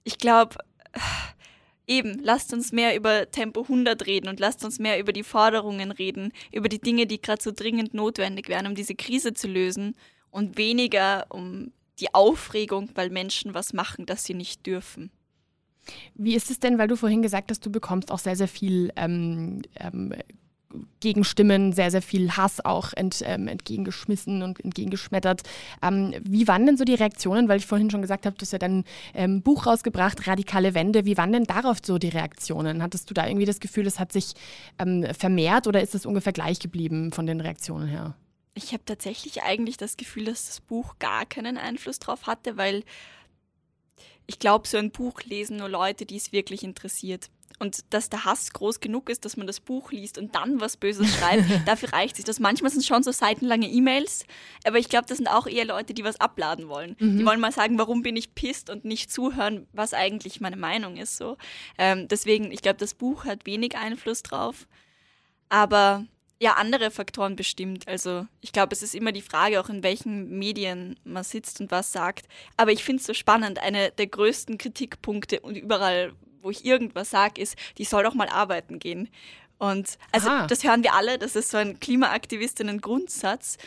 ich 0.04 0.18
glaube, 0.18 0.58
eben, 1.88 2.20
lasst 2.20 2.54
uns 2.54 2.72
mehr 2.72 2.96
über 2.96 3.30
Tempo 3.30 3.62
100 3.62 4.06
reden 4.06 4.30
und 4.30 4.40
lasst 4.40 4.64
uns 4.64 4.80
mehr 4.80 5.00
über 5.00 5.14
die 5.14 5.24
Forderungen 5.24 5.92
reden, 5.92 6.32
über 6.52 6.70
die 6.70 6.80
Dinge, 6.80 7.06
die 7.06 7.22
gerade 7.22 7.42
so 7.42 7.52
dringend 7.52 7.94
notwendig 7.94 8.50
wären, 8.50 8.68
um 8.68 8.76
diese 8.76 8.96
Krise 8.96 9.34
zu 9.34 9.48
lösen 9.48 9.96
und 10.32 10.58
weniger 10.58 11.26
um 11.30 11.72
die 12.00 12.14
Aufregung, 12.14 12.90
weil 12.96 13.10
Menschen 13.10 13.54
was 13.54 13.74
machen, 13.74 14.06
das 14.06 14.24
sie 14.24 14.34
nicht 14.34 14.66
dürfen. 14.66 15.12
Wie 16.16 16.36
ist 16.36 16.50
es 16.50 16.60
denn, 16.60 16.78
weil 16.78 16.88
du 16.88 16.96
vorhin 16.96 17.22
gesagt 17.22 17.52
hast, 17.52 17.66
du 17.66 17.72
bekommst 17.72 18.12
auch 18.12 18.20
sehr, 18.20 18.36
sehr 18.36 18.48
viel 18.48 18.92
ähm, 18.96 19.62
ähm, 19.76 20.14
Gegenstimmen, 21.00 21.74
sehr, 21.74 21.92
sehr 21.92 22.02
viel 22.02 22.32
Hass 22.32 22.64
auch 22.64 22.94
ent, 22.94 23.22
ähm, 23.26 23.48
entgegengeschmissen 23.48 24.42
und 24.42 24.64
entgegengeschmettert. 24.64 25.44
Ähm, 25.82 26.14
wie 26.24 26.48
waren 26.48 26.66
denn 26.66 26.78
so 26.78 26.86
die 26.86 26.96
Reaktionen? 26.96 27.48
Weil 27.48 27.60
ich 27.60 27.66
vorhin 27.66 27.92
schon 27.92 28.02
gesagt 28.02 28.26
habe, 28.26 28.36
du 28.36 28.42
hast 28.42 28.54
ja 28.54 28.60
dann 28.60 28.80
ein 28.80 28.86
ähm, 29.14 29.42
Buch 29.42 29.68
rausgebracht, 29.68 30.26
Radikale 30.28 30.74
Wende. 30.74 31.06
Wie 31.06 31.18
waren 31.18 31.32
denn 31.32 31.44
darauf 31.44 31.78
so 31.84 31.98
die 31.98 32.10
Reaktionen? 32.10 32.82
Hattest 32.82 33.10
du 33.10 33.14
da 33.14 33.28
irgendwie 33.28 33.46
das 33.46 33.60
Gefühl, 33.60 33.86
es 33.86 34.00
hat 34.00 34.12
sich 34.12 34.34
ähm, 34.80 35.06
vermehrt 35.18 35.68
oder 35.68 35.82
ist 35.82 35.96
es 35.96 36.06
ungefähr 36.06 36.34
gleich 36.34 36.60
geblieben 36.60 37.12
von 37.12 37.28
den 37.28 37.40
Reaktionen 37.42 37.88
her? 37.88 38.16
Ich 38.56 38.74
habe 38.74 38.86
tatsächlich 38.86 39.44
eigentlich 39.44 39.78
das 39.78 39.98
Gefühl, 39.98 40.26
dass 40.26 40.48
das 40.48 40.62
Buch 40.62 40.96
gar 41.00 41.26
keinen 41.26 41.58
Einfluss 41.58 42.00
drauf 42.00 42.28
hatte, 42.28 42.58
weil 42.58 42.84
ich 44.26 44.40
glaube, 44.40 44.68
so 44.68 44.78
ein 44.78 44.92
Buch 44.92 45.22
lesen 45.24 45.58
nur 45.58 45.70
Leute, 45.70 46.06
die 46.06 46.18
es 46.18 46.32
wirklich 46.32 46.64
interessiert. 46.64 47.30
Und 47.60 47.94
dass 47.94 48.10
der 48.10 48.26
Hass 48.26 48.52
groß 48.52 48.80
genug 48.80 49.10
ist, 49.10 49.26
dass 49.26 49.38
man 49.38 49.48
das 49.48 49.60
Buch 49.60 49.92
liest 49.92 50.18
und 50.18 50.34
dann 50.36 50.60
was 50.60 50.76
Böses 50.76 51.16
schreibt, 51.18 51.46
dafür 51.68 51.94
reicht 51.94 52.16
sich 52.16 52.26
das. 52.26 52.40
Manchmal 52.40 52.72
sind 52.72 52.82
es 52.82 52.88
schon 52.88 53.04
so 53.04 53.12
seitenlange 53.12 53.68
E-Mails, 53.68 54.26
aber 54.66 54.80
ich 54.80 54.90
glaube, 54.90 55.06
das 55.08 55.18
sind 55.18 55.28
auch 55.28 55.46
eher 55.46 55.66
Leute, 55.66 55.94
die 55.94 56.04
was 56.04 56.20
abladen 56.20 56.68
wollen. 56.68 56.96
Mhm. 57.00 57.20
Die 57.20 57.26
wollen 57.26 57.40
mal 57.40 57.52
sagen, 57.52 57.78
warum 57.78 58.02
bin 58.02 58.16
ich 58.16 58.34
pisst 58.34 58.70
und 58.70 58.86
nicht 58.86 59.12
zuhören, 59.12 59.68
was 59.72 59.94
eigentlich 59.94 60.42
meine 60.42 60.58
Meinung 60.58 60.98
ist. 60.98 61.18
So. 61.18 61.38
Ähm, 61.78 62.08
deswegen, 62.08 62.52
ich 62.52 62.62
glaube, 62.62 62.80
das 62.80 62.96
Buch 62.96 63.26
hat 63.26 63.46
wenig 63.46 63.78
Einfluss 63.78 64.24
drauf. 64.24 64.68
Aber 65.50 66.06
ja 66.40 66.54
andere 66.54 66.92
Faktoren 66.92 67.36
bestimmt. 67.36 67.88
Also 67.88 68.26
ich 68.42 68.52
glaube, 68.52 68.74
es 68.74 68.84
ist 68.84 68.96
immer 68.96 69.12
die 69.12 69.22
Frage, 69.22 69.60
auch 69.60 69.70
in 69.70 69.84
welchen 69.84 70.38
Medien 70.38 71.00
man 71.04 71.24
sitzt 71.24 71.62
und 71.62 71.72
was 71.72 71.92
sagt. 71.92 72.28
Aber 72.58 72.72
ich 72.72 72.84
finde 72.84 73.02
es 73.02 73.08
so 73.08 73.14
spannend. 73.14 73.60
Eine 73.60 73.92
der 73.92 74.08
größten 74.08 74.58
Kritikpunkte 74.58 75.40
und 75.40 75.56
überall, 75.56 76.14
wo 76.42 76.50
ich 76.50 76.66
irgendwas 76.66 77.10
sage, 77.10 77.42
ist, 77.42 77.56
die 77.78 77.86
soll 77.86 78.04
doch 78.04 78.14
mal 78.14 78.28
arbeiten 78.28 78.80
gehen. 78.80 79.10
Und 79.58 79.98
also 80.12 80.30
Aha. 80.30 80.48
das 80.48 80.64
hören 80.64 80.84
wir 80.84 80.94
alle, 80.94 81.18
das 81.18 81.36
ist 81.36 81.52
so 81.52 81.58
ein 81.58 81.80
Klimaaktivistinnen-Grundsatz. 81.80 83.58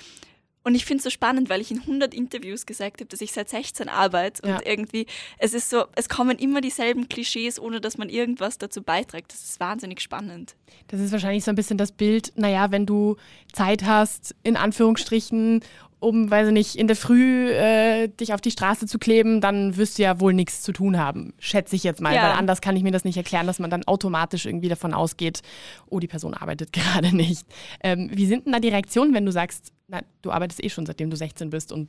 Und 0.66 0.74
ich 0.74 0.85
finde 0.85 0.98
es 0.98 1.05
so 1.05 1.11
spannend, 1.11 1.48
weil 1.48 1.61
ich 1.61 1.70
in 1.70 1.79
100 1.79 2.12
Interviews 2.12 2.66
gesagt 2.66 3.00
habe, 3.00 3.07
dass 3.07 3.20
ich 3.20 3.31
seit 3.31 3.48
16 3.48 3.88
arbeite 3.88 4.42
und 4.42 4.48
ja. 4.48 4.61
irgendwie, 4.64 5.07
es 5.38 5.55
ist 5.55 5.70
so, 5.70 5.85
es 5.94 6.09
kommen 6.09 6.38
immer 6.38 6.61
dieselben 6.61 7.09
Klischees, 7.09 7.61
ohne 7.61 7.81
dass 7.81 7.98
man 7.98 8.09
irgendwas 8.09 8.59
dazu 8.59 8.83
beiträgt. 8.83 9.33
Das 9.33 9.44
ist 9.44 9.61
wahnsinnig 9.61 10.00
spannend. 10.00 10.57
Das 10.88 10.98
ist 10.98 11.12
wahrscheinlich 11.12 11.44
so 11.44 11.52
ein 11.52 11.55
bisschen 11.55 11.79
das 11.79 11.92
Bild, 11.92 12.33
naja, 12.35 12.72
wenn 12.72 12.85
du 12.85 13.14
Zeit 13.52 13.85
hast, 13.85 14.35
in 14.42 14.57
Anführungsstrichen, 14.57 15.61
um, 16.00 16.33
weiß 16.33 16.48
ich 16.48 16.52
nicht, 16.52 16.74
in 16.74 16.88
der 16.88 16.96
Früh 16.96 17.48
äh, 17.48 18.09
dich 18.09 18.35
auf 18.35 18.40
die 18.40 18.50
Straße 18.50 18.87
zu 18.87 18.98
kleben, 18.98 19.40
dann 19.40 19.76
wirst 19.76 19.98
du 19.98 20.02
ja 20.02 20.18
wohl 20.18 20.35
nichts 20.35 20.62
zu 20.62 20.72
tun 20.72 20.98
haben, 20.98 21.33
schätze 21.38 21.76
ich 21.76 21.85
jetzt 21.85 22.00
mal. 22.00 22.12
Ja. 22.12 22.24
Weil 22.24 22.33
anders 22.33 22.61
kann 22.61 22.76
ich 22.76 22.83
mir 22.83 22.90
das 22.90 23.05
nicht 23.05 23.16
erklären, 23.16 23.46
dass 23.46 23.61
man 23.61 23.70
dann 23.70 23.85
automatisch 23.85 24.46
irgendwie 24.46 24.68
davon 24.68 24.94
ausgeht, 24.94 25.42
oh, 25.88 26.00
die 26.00 26.09
Person 26.09 26.35
arbeitet 26.35 26.72
gerade 26.72 27.14
nicht. 27.14 27.46
Ähm, 27.85 28.11
wie 28.12 28.26
sind 28.26 28.46
denn 28.46 28.52
da 28.52 28.59
die 28.59 28.68
Reaktionen, 28.68 29.14
wenn 29.14 29.24
du 29.24 29.31
sagst, 29.31 29.72
na, 29.88 30.03
du 30.22 30.31
arbeitest 30.31 30.62
eh 30.62 30.68
schon 30.68 30.87
seitdem 30.87 31.11
du 31.11 31.16
16 31.16 31.51
bist 31.51 31.72
und 31.72 31.88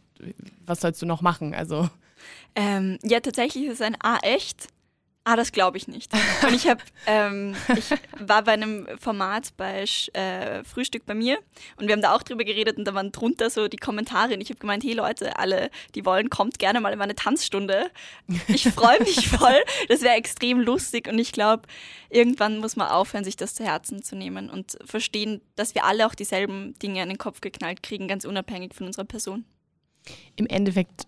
was 0.66 0.82
sollst 0.82 1.02
du 1.02 1.06
noch 1.06 1.22
machen? 1.22 1.54
Also. 1.54 1.90
Ähm, 2.56 2.98
ja, 3.04 3.20
tatsächlich 3.20 3.66
ist 3.66 3.74
es 3.76 3.82
ein 3.82 3.96
A 4.02 4.18
echt. 4.22 4.68
Ah, 5.30 5.36
das 5.36 5.52
glaube 5.52 5.76
ich 5.76 5.90
nicht. 5.90 6.10
Und 6.48 6.54
ich 6.54 6.70
habe, 6.70 6.82
ähm, 7.06 7.54
ich 7.76 7.90
war 8.26 8.44
bei 8.44 8.54
einem 8.54 8.88
Format 8.98 9.50
bei 9.58 9.84
äh, 10.14 10.64
Frühstück 10.64 11.06
bei 11.06 11.16
mir 11.16 11.38
und 11.76 11.88
wir 11.88 11.94
haben 11.96 12.02
da 12.02 12.16
auch 12.16 12.24
drüber 12.24 12.46
geredet 12.46 12.78
und 12.78 12.86
da 12.86 12.94
waren 12.94 13.12
drunter 13.12 13.50
so 13.50 13.68
die 13.68 13.76
Kommentare 13.76 14.36
und 14.36 14.40
ich 14.40 14.50
habe 14.50 14.60
gemeint, 14.60 14.86
hey 14.86 14.94
Leute, 14.94 15.38
alle, 15.38 15.70
die 15.96 16.06
wollen, 16.06 16.30
kommt 16.30 16.60
gerne 16.60 16.80
mal 16.80 16.94
in 16.94 17.00
meine 17.00 17.14
Tanzstunde. 17.14 17.92
Ich 18.48 18.70
freue 18.70 19.02
mich 19.02 19.28
voll. 19.28 19.62
Das 19.90 20.02
wäre 20.02 20.16
extrem 20.16 20.62
lustig 20.62 21.10
und 21.10 21.20
ich 21.20 21.34
glaube, 21.34 21.64
irgendwann 22.10 22.60
muss 22.60 22.78
man 22.78 22.88
aufhören, 22.88 23.26
sich 23.26 23.36
das 23.36 23.54
zu 23.54 23.66
Herzen 23.66 24.02
zu 24.04 24.16
nehmen 24.16 24.50
und 24.50 24.78
verstehen, 24.86 25.42
dass 25.58 25.76
wir 25.76 25.84
alle 25.84 26.08
auch 26.08 26.16
dieselben 26.16 26.74
Dinge 26.80 27.04
in 27.04 27.10
den 27.10 27.18
Kopf 27.18 27.42
geknallt 27.42 27.84
kriegen, 27.84 28.08
ganz 28.08 28.24
unabhängig 28.24 28.74
von 28.74 28.88
unserer 28.88 29.04
Person. 29.04 29.44
Im 30.38 30.48
Endeffekt 30.48 31.06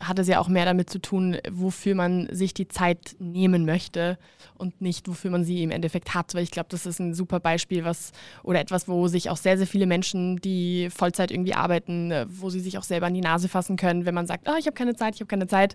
hat 0.00 0.18
es 0.18 0.28
ja 0.28 0.40
auch 0.40 0.48
mehr 0.48 0.64
damit 0.64 0.90
zu 0.90 1.00
tun, 1.00 1.36
wofür 1.50 1.94
man 1.94 2.28
sich 2.30 2.54
die 2.54 2.68
Zeit 2.68 3.16
nehmen 3.18 3.64
möchte 3.64 4.18
und 4.56 4.80
nicht, 4.80 5.08
wofür 5.08 5.30
man 5.30 5.44
sie 5.44 5.62
im 5.62 5.70
Endeffekt 5.70 6.14
hat. 6.14 6.34
Weil 6.34 6.42
ich 6.42 6.50
glaube, 6.50 6.68
das 6.70 6.86
ist 6.86 6.98
ein 6.98 7.14
super 7.14 7.40
Beispiel, 7.40 7.84
was 7.84 8.12
oder 8.42 8.60
etwas, 8.60 8.88
wo 8.88 9.08
sich 9.08 9.30
auch 9.30 9.36
sehr, 9.36 9.56
sehr 9.56 9.66
viele 9.66 9.86
Menschen, 9.86 10.36
die 10.38 10.88
Vollzeit 10.90 11.30
irgendwie 11.30 11.54
arbeiten, 11.54 12.12
wo 12.28 12.50
sie 12.50 12.60
sich 12.60 12.78
auch 12.78 12.82
selber 12.82 13.06
an 13.06 13.14
die 13.14 13.20
Nase 13.20 13.48
fassen 13.48 13.76
können, 13.76 14.06
wenn 14.06 14.14
man 14.14 14.26
sagt, 14.26 14.48
oh, 14.48 14.56
ich 14.58 14.66
habe 14.66 14.74
keine 14.74 14.96
Zeit, 14.96 15.14
ich 15.14 15.20
habe 15.20 15.28
keine 15.28 15.46
Zeit. 15.46 15.74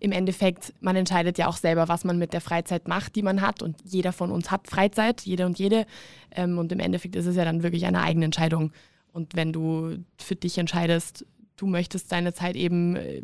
Im 0.00 0.12
Endeffekt, 0.12 0.72
man 0.80 0.96
entscheidet 0.96 1.38
ja 1.38 1.46
auch 1.48 1.56
selber, 1.56 1.88
was 1.88 2.04
man 2.04 2.18
mit 2.18 2.32
der 2.32 2.40
Freizeit 2.40 2.88
macht, 2.88 3.16
die 3.16 3.22
man 3.22 3.40
hat. 3.40 3.62
Und 3.62 3.76
jeder 3.84 4.12
von 4.12 4.30
uns 4.30 4.50
hat 4.50 4.68
Freizeit, 4.68 5.22
jeder 5.22 5.46
und 5.46 5.58
jede. 5.58 5.86
Ähm, 6.30 6.58
und 6.58 6.72
im 6.72 6.80
Endeffekt 6.80 7.16
ist 7.16 7.26
es 7.26 7.36
ja 7.36 7.44
dann 7.44 7.62
wirklich 7.62 7.86
eine 7.86 8.02
eigene 8.02 8.24
Entscheidung. 8.24 8.72
Und 9.12 9.36
wenn 9.36 9.52
du 9.52 9.98
für 10.18 10.34
dich 10.34 10.58
entscheidest, 10.58 11.24
du 11.56 11.66
möchtest 11.66 12.10
deine 12.12 12.32
Zeit 12.34 12.56
eben 12.56 12.96
äh, 12.96 13.22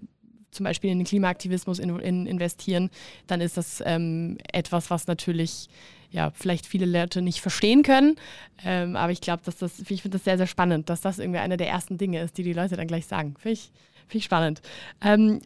zum 0.51 0.65
Beispiel 0.65 0.91
in 0.91 0.99
den 0.99 1.07
Klimaaktivismus 1.07 1.79
in, 1.79 1.99
in 2.01 2.27
investieren, 2.27 2.91
dann 3.27 3.41
ist 3.41 3.57
das 3.57 3.83
ähm, 3.87 4.39
etwas, 4.53 4.91
was 4.91 5.07
natürlich 5.07 5.69
ja, 6.11 6.33
vielleicht 6.35 6.67
viele 6.67 6.87
Leute 6.87 7.23
nicht 7.23 7.41
verstehen 7.41 7.83
können. 7.83 8.17
Ähm, 8.65 8.97
aber 8.97 9.13
ich 9.13 9.21
glaube, 9.21 9.43
dass 9.45 9.57
das, 9.59 9.79
ich 9.79 10.03
finde 10.03 10.19
das 10.19 10.25
sehr, 10.25 10.37
sehr 10.37 10.49
spannend, 10.49 10.91
dass 10.91 11.01
das 11.01 11.19
irgendwie 11.19 11.39
eine 11.39 11.57
der 11.57 11.69
ersten 11.69 11.99
Dinge 11.99 12.21
ist, 12.21 12.37
die 12.37 12.43
die 12.43 12.53
Leute 12.53 12.77
dann 12.77 12.89
gleich 12.89 13.07
sagen. 13.07 13.37
Finde 13.39 13.53
ich, 13.53 13.71
find 14.09 14.17
ich 14.17 14.25
spannend. 14.25 14.61
Ähm, 15.01 15.41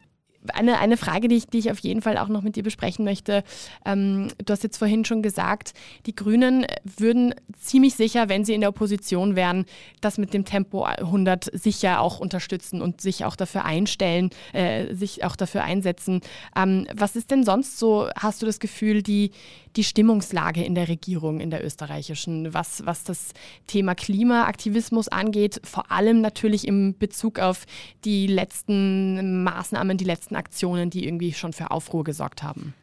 eine, 0.52 0.78
eine 0.78 0.96
Frage, 0.96 1.28
die 1.28 1.37
ich, 1.37 1.46
die 1.46 1.59
ich 1.59 1.70
auf 1.70 1.78
jeden 1.78 2.02
Fall 2.02 2.18
auch 2.18 2.28
noch 2.28 2.42
mit 2.42 2.57
dir 2.57 2.62
besprechen 2.62 3.04
möchte. 3.04 3.44
Ähm, 3.85 4.28
du 4.44 4.52
hast 4.52 4.62
jetzt 4.62 4.76
vorhin 4.76 5.04
schon 5.04 5.22
gesagt, 5.22 5.72
die 6.07 6.14
Grünen 6.14 6.66
würden 6.85 7.35
ziemlich 7.59 7.94
sicher, 7.94 8.28
wenn 8.28 8.44
sie 8.44 8.54
in 8.54 8.61
der 8.61 8.70
Opposition 8.70 9.37
wären, 9.37 9.64
das 10.00 10.18
mit 10.18 10.35
dem 10.35 10.44
Tempo 10.44 10.85
100 10.85 11.50
sicher 11.52 12.00
auch 12.00 12.20
unterstützen 12.20 12.83
und 12.83 13.00
sich 13.00 13.24
auch 13.24 13.37
dafür 13.37 13.64
einstellen, 13.64 14.30
äh, 14.52 14.94
sich 14.94 15.24
auch 15.24 15.37
dafür 15.37 15.64
einsetzen. 15.64 16.20
Ähm, 16.57 16.87
was 16.94 17.16
ist 17.16 17.30
denn 17.30 17.44
sonst 17.44 17.78
so, 17.78 18.09
hast 18.16 18.42
du 18.42 18.46
das 18.46 18.59
Gefühl, 18.59 19.02
die, 19.02 19.30
die 19.76 19.85
Stimmungslage 19.85 20.62
in 20.62 20.74
der 20.74 20.88
Regierung, 20.88 21.40
in 21.40 21.50
der 21.50 21.64
österreichischen, 21.64 22.54
was, 22.54 22.87
was 22.87 23.04
das 23.04 23.33
Thema 23.66 23.94
Klimaaktivismus 23.94 25.09
angeht, 25.09 25.61
vor 25.64 25.90
allem 25.90 26.20
natürlich 26.20 26.66
im 26.68 26.96
Bezug 26.96 27.38
auf 27.38 27.66
die 28.04 28.26
letzten 28.26 29.42
Maßnahmen, 29.42 29.96
die 29.96 30.04
letzten 30.04 30.34
Aktionen, 30.37 30.90
die 30.90 31.05
irgendwie 31.07 31.33
schon 31.33 31.53
für 31.53 31.70
Aufruhr 31.70 32.05
gesorgt 32.05 32.42
haben? 32.42 32.75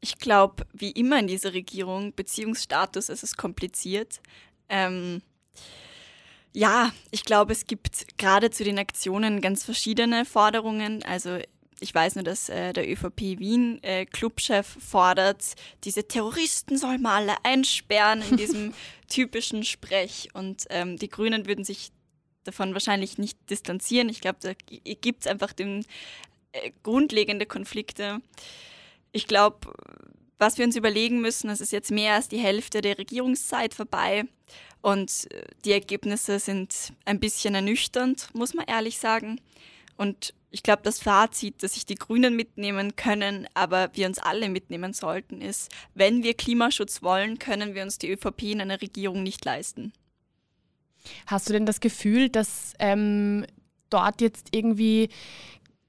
Ich 0.00 0.18
glaube, 0.18 0.66
wie 0.72 0.90
immer 0.92 1.18
in 1.18 1.26
dieser 1.26 1.54
Regierung, 1.54 2.14
Beziehungsstatus 2.14 3.08
ist 3.08 3.24
es 3.24 3.36
kompliziert. 3.36 4.20
Ähm, 4.68 5.22
ja, 6.52 6.92
ich 7.10 7.24
glaube, 7.24 7.52
es 7.52 7.66
gibt 7.66 8.16
gerade 8.16 8.50
zu 8.50 8.64
den 8.64 8.78
Aktionen 8.78 9.40
ganz 9.40 9.64
verschiedene 9.64 10.24
Forderungen. 10.24 11.02
Also 11.04 11.38
Ich 11.80 11.94
weiß 11.94 12.16
nur, 12.16 12.24
dass 12.24 12.48
äh, 12.48 12.72
der 12.72 12.88
ÖVP 12.90 13.38
Wien 13.38 13.82
äh, 13.82 14.04
Clubchef 14.06 14.66
fordert, 14.80 15.54
diese 15.84 16.08
Terroristen 16.08 16.76
soll 16.76 16.98
man 16.98 17.28
alle 17.28 17.36
einsperren 17.44 18.22
in 18.22 18.36
diesem 18.36 18.74
typischen 19.08 19.62
Sprech. 19.64 20.30
Und 20.32 20.64
ähm, 20.70 20.96
die 20.96 21.08
Grünen 21.08 21.46
würden 21.46 21.64
sich 21.64 21.92
davon 22.44 22.72
wahrscheinlich 22.72 23.18
nicht 23.18 23.38
distanzieren. 23.50 24.08
Ich 24.08 24.20
glaube, 24.20 24.38
da 24.40 24.52
gibt 25.00 25.20
es 25.20 25.26
einfach 25.30 25.52
den, 25.52 25.84
äh, 26.52 26.70
grundlegende 26.82 27.46
Konflikte. 27.46 28.20
Ich 29.12 29.26
glaube, 29.26 29.72
was 30.38 30.58
wir 30.58 30.64
uns 30.64 30.76
überlegen 30.76 31.20
müssen, 31.20 31.50
es 31.50 31.60
ist 31.60 31.72
jetzt 31.72 31.90
mehr 31.90 32.14
als 32.14 32.28
die 32.28 32.38
Hälfte 32.38 32.80
der 32.80 32.98
Regierungszeit 32.98 33.74
vorbei 33.74 34.24
und 34.80 35.30
äh, 35.32 35.44
die 35.64 35.72
Ergebnisse 35.72 36.38
sind 36.38 36.92
ein 37.04 37.20
bisschen 37.20 37.54
ernüchternd, 37.54 38.28
muss 38.34 38.54
man 38.54 38.66
ehrlich 38.66 38.98
sagen. 38.98 39.40
Und 39.96 40.32
ich 40.50 40.62
glaube, 40.62 40.82
das 40.82 41.00
Fazit, 41.00 41.62
das 41.62 41.74
sich 41.74 41.84
die 41.84 41.96
Grünen 41.96 42.34
mitnehmen 42.36 42.96
können, 42.96 43.46
aber 43.54 43.90
wir 43.94 44.06
uns 44.06 44.18
alle 44.18 44.48
mitnehmen 44.48 44.92
sollten, 44.92 45.40
ist, 45.40 45.70
wenn 45.94 46.22
wir 46.22 46.34
Klimaschutz 46.34 47.02
wollen, 47.02 47.38
können 47.38 47.74
wir 47.74 47.82
uns 47.82 47.98
die 47.98 48.10
ÖVP 48.10 48.44
in 48.44 48.60
einer 48.60 48.80
Regierung 48.80 49.22
nicht 49.22 49.44
leisten. 49.44 49.92
Hast 51.26 51.48
du 51.48 51.52
denn 51.52 51.66
das 51.66 51.80
Gefühl, 51.80 52.28
dass 52.28 52.74
ähm, 52.78 53.44
dort 53.90 54.20
jetzt 54.20 54.48
irgendwie 54.52 55.10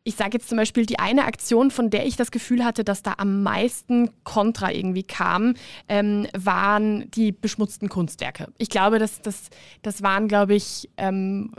ich 0.03 0.15
sage 0.15 0.31
jetzt 0.33 0.49
zum 0.49 0.57
Beispiel 0.57 0.85
die 0.85 0.99
eine 0.99 1.25
Aktion, 1.25 1.71
von 1.71 1.89
der 1.89 2.05
ich 2.05 2.15
das 2.15 2.31
Gefühl 2.31 2.63
hatte, 2.63 2.83
dass 2.83 3.03
da 3.03 3.15
am 3.17 3.43
meisten 3.43 4.09
Kontra 4.23 4.71
irgendwie 4.71 5.03
kam, 5.03 5.55
ähm, 5.87 6.27
waren 6.35 7.11
die 7.11 7.31
beschmutzten 7.31 7.89
Kunstwerke. 7.89 8.47
Ich 8.57 8.69
glaube, 8.69 8.97
das, 8.99 9.21
das, 9.21 9.49
das 9.81 10.01
waren, 10.01 10.27
glaube 10.27 10.55
ich, 10.55 10.89
ähm, 10.97 11.51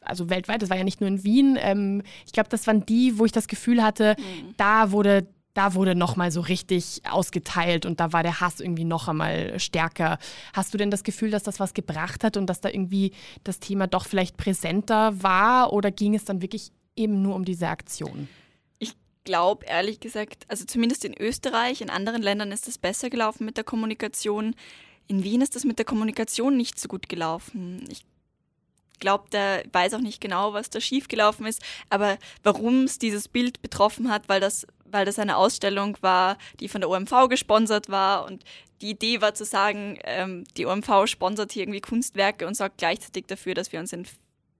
also 0.00 0.28
weltweit, 0.30 0.62
das 0.62 0.70
war 0.70 0.76
ja 0.76 0.84
nicht 0.84 1.00
nur 1.00 1.08
in 1.08 1.24
Wien. 1.24 1.58
Ähm, 1.60 2.02
ich 2.26 2.32
glaube, 2.32 2.48
das 2.48 2.66
waren 2.66 2.84
die, 2.86 3.18
wo 3.18 3.24
ich 3.24 3.32
das 3.32 3.48
Gefühl 3.48 3.82
hatte, 3.82 4.16
mhm. 4.18 4.54
da 4.56 4.90
wurde 4.90 5.26
da 5.54 5.74
wurde 5.74 5.94
nochmal 5.94 6.32
so 6.32 6.40
richtig 6.40 7.02
ausgeteilt 7.08 7.86
und 7.86 8.00
da 8.00 8.12
war 8.12 8.24
der 8.24 8.40
Hass 8.40 8.58
irgendwie 8.58 8.84
noch 8.84 9.06
einmal 9.06 9.58
stärker. 9.60 10.18
Hast 10.52 10.74
du 10.74 10.78
denn 10.78 10.90
das 10.90 11.04
Gefühl, 11.04 11.30
dass 11.30 11.44
das 11.44 11.60
was 11.60 11.74
gebracht 11.74 12.24
hat 12.24 12.36
und 12.36 12.46
dass 12.46 12.60
da 12.60 12.68
irgendwie 12.68 13.12
das 13.44 13.60
Thema 13.60 13.86
doch 13.86 14.04
vielleicht 14.04 14.36
präsenter 14.36 15.22
war 15.22 15.72
oder 15.72 15.92
ging 15.92 16.16
es 16.16 16.24
dann 16.24 16.42
wirklich 16.42 16.72
eben 16.96 17.22
nur 17.22 17.34
um 17.34 17.44
diese 17.44 17.68
Aktion? 17.68 18.28
Ich 18.78 18.94
glaube 19.24 19.66
ehrlich 19.66 20.00
gesagt, 20.00 20.44
also 20.48 20.64
zumindest 20.64 21.04
in 21.04 21.18
Österreich, 21.18 21.80
in 21.80 21.90
anderen 21.90 22.22
Ländern 22.22 22.52
ist 22.52 22.68
es 22.68 22.78
besser 22.78 23.10
gelaufen 23.10 23.44
mit 23.44 23.56
der 23.56 23.64
Kommunikation. 23.64 24.54
In 25.06 25.24
Wien 25.24 25.42
ist 25.42 25.54
das 25.54 25.64
mit 25.64 25.78
der 25.78 25.86
Kommunikation 25.86 26.56
nicht 26.56 26.78
so 26.78 26.88
gut 26.88 27.08
gelaufen. 27.08 27.84
Ich 27.90 28.04
glaube, 29.00 29.28
der 29.30 29.64
weiß 29.72 29.94
auch 29.94 30.00
nicht 30.00 30.20
genau, 30.20 30.52
was 30.52 30.70
da 30.70 30.80
schiefgelaufen 30.80 31.46
ist, 31.46 31.60
aber 31.90 32.16
warum 32.42 32.84
es 32.84 32.98
dieses 32.98 33.28
Bild 33.28 33.60
betroffen 33.60 34.10
hat, 34.10 34.28
weil 34.28 34.40
das, 34.40 34.66
weil 34.84 35.04
das 35.04 35.18
eine 35.18 35.36
Ausstellung 35.36 35.98
war, 36.00 36.38
die 36.60 36.68
von 36.68 36.80
der 36.80 36.90
OMV 36.90 37.28
gesponsert 37.28 37.88
war 37.88 38.24
und 38.24 38.44
die 38.80 38.90
Idee 38.90 39.20
war 39.20 39.34
zu 39.34 39.44
sagen, 39.44 39.98
ähm, 40.04 40.44
die 40.56 40.66
OMV 40.66 41.06
sponsert 41.06 41.52
hier 41.52 41.62
irgendwie 41.62 41.80
Kunstwerke 41.80 42.46
und 42.46 42.54
sorgt 42.54 42.78
gleichzeitig 42.78 43.26
dafür, 43.26 43.54
dass 43.54 43.72
wir 43.72 43.80
uns 43.80 43.92
in 43.92 44.06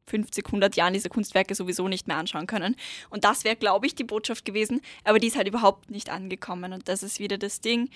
50, 0.06 0.46
100 0.46 0.76
Jahren 0.76 0.92
diese 0.92 1.08
Kunstwerke 1.08 1.54
sowieso 1.54 1.88
nicht 1.88 2.06
mehr 2.06 2.16
anschauen 2.16 2.46
können. 2.46 2.76
Und 3.10 3.24
das 3.24 3.44
wäre, 3.44 3.56
glaube 3.56 3.86
ich, 3.86 3.94
die 3.94 4.04
Botschaft 4.04 4.44
gewesen, 4.44 4.80
aber 5.04 5.18
die 5.18 5.28
ist 5.28 5.36
halt 5.36 5.48
überhaupt 5.48 5.90
nicht 5.90 6.10
angekommen. 6.10 6.72
Und 6.72 6.88
das 6.88 7.02
ist 7.02 7.18
wieder 7.18 7.38
das 7.38 7.60
Ding. 7.60 7.88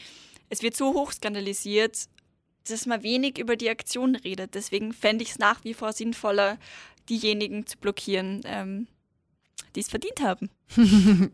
Es 0.49 0.63
wird 0.63 0.77
so 0.77 0.95
hoch 0.95 1.13
skandalisiert, 1.13 2.09
dass 2.69 2.87
man 2.87 3.03
wenig 3.03 3.39
über 3.39 3.57
die 3.57 3.71
Aktion 3.71 4.17
redet. 4.17 4.55
Deswegen 4.55 4.93
fände 4.93 5.23
ich 5.23 5.31
es 5.31 5.39
nach 5.39 5.65
wie 5.65 5.75
vor 5.75 5.93
sinnvoller, 5.93 6.59
diejenigen 7.09 7.67
zu 7.67 7.79
blockieren, 7.79 8.43
ähm, 8.45 8.87
die 9.75 9.81
es 9.81 9.89
verdient 9.89 10.21
haben. 10.21 10.51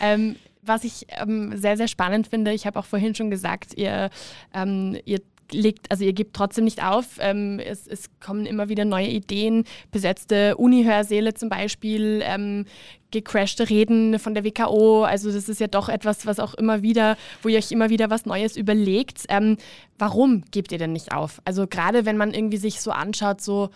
ähm, 0.00 0.36
was 0.62 0.84
ich 0.84 1.06
ähm, 1.10 1.56
sehr, 1.56 1.76
sehr 1.76 1.88
spannend 1.88 2.26
finde, 2.26 2.52
ich 2.52 2.66
habe 2.66 2.78
auch 2.78 2.84
vorhin 2.84 3.14
schon 3.14 3.30
gesagt, 3.30 3.74
ihr, 3.76 4.10
ähm, 4.52 4.98
ihr 5.04 5.20
legt, 5.52 5.90
also 5.90 6.04
ihr 6.04 6.12
gebt 6.12 6.34
trotzdem 6.34 6.64
nicht 6.64 6.82
auf. 6.82 7.18
Ähm, 7.20 7.58
es, 7.58 7.86
es, 7.86 8.10
kommen 8.20 8.46
immer 8.46 8.68
wieder 8.68 8.84
neue 8.84 9.08
Ideen, 9.08 9.64
besetzte 9.90 10.56
Uni-Hörsäle 10.56 11.34
zum 11.34 11.48
Beispiel, 11.48 12.20
ähm, 12.24 12.64
gecrashte 13.10 13.68
Reden 13.68 14.18
von 14.18 14.34
der 14.34 14.44
WKO. 14.44 15.04
Also 15.04 15.32
das 15.32 15.48
ist 15.48 15.60
ja 15.60 15.68
doch 15.68 15.88
etwas, 15.88 16.26
was 16.26 16.40
auch 16.40 16.54
immer 16.54 16.82
wieder, 16.82 17.16
wo 17.42 17.48
ihr 17.48 17.58
euch 17.58 17.70
immer 17.72 17.90
wieder 17.90 18.10
was 18.10 18.26
Neues 18.26 18.56
überlegt. 18.56 19.24
Ähm, 19.28 19.56
warum 19.98 20.44
gebt 20.50 20.72
ihr 20.72 20.78
denn 20.78 20.92
nicht 20.92 21.12
auf? 21.12 21.40
Also 21.44 21.66
gerade 21.66 22.04
wenn 22.04 22.16
man 22.16 22.34
irgendwie 22.34 22.58
sich 22.58 22.80
so 22.80 22.90
anschaut, 22.90 23.40
so, 23.40 23.70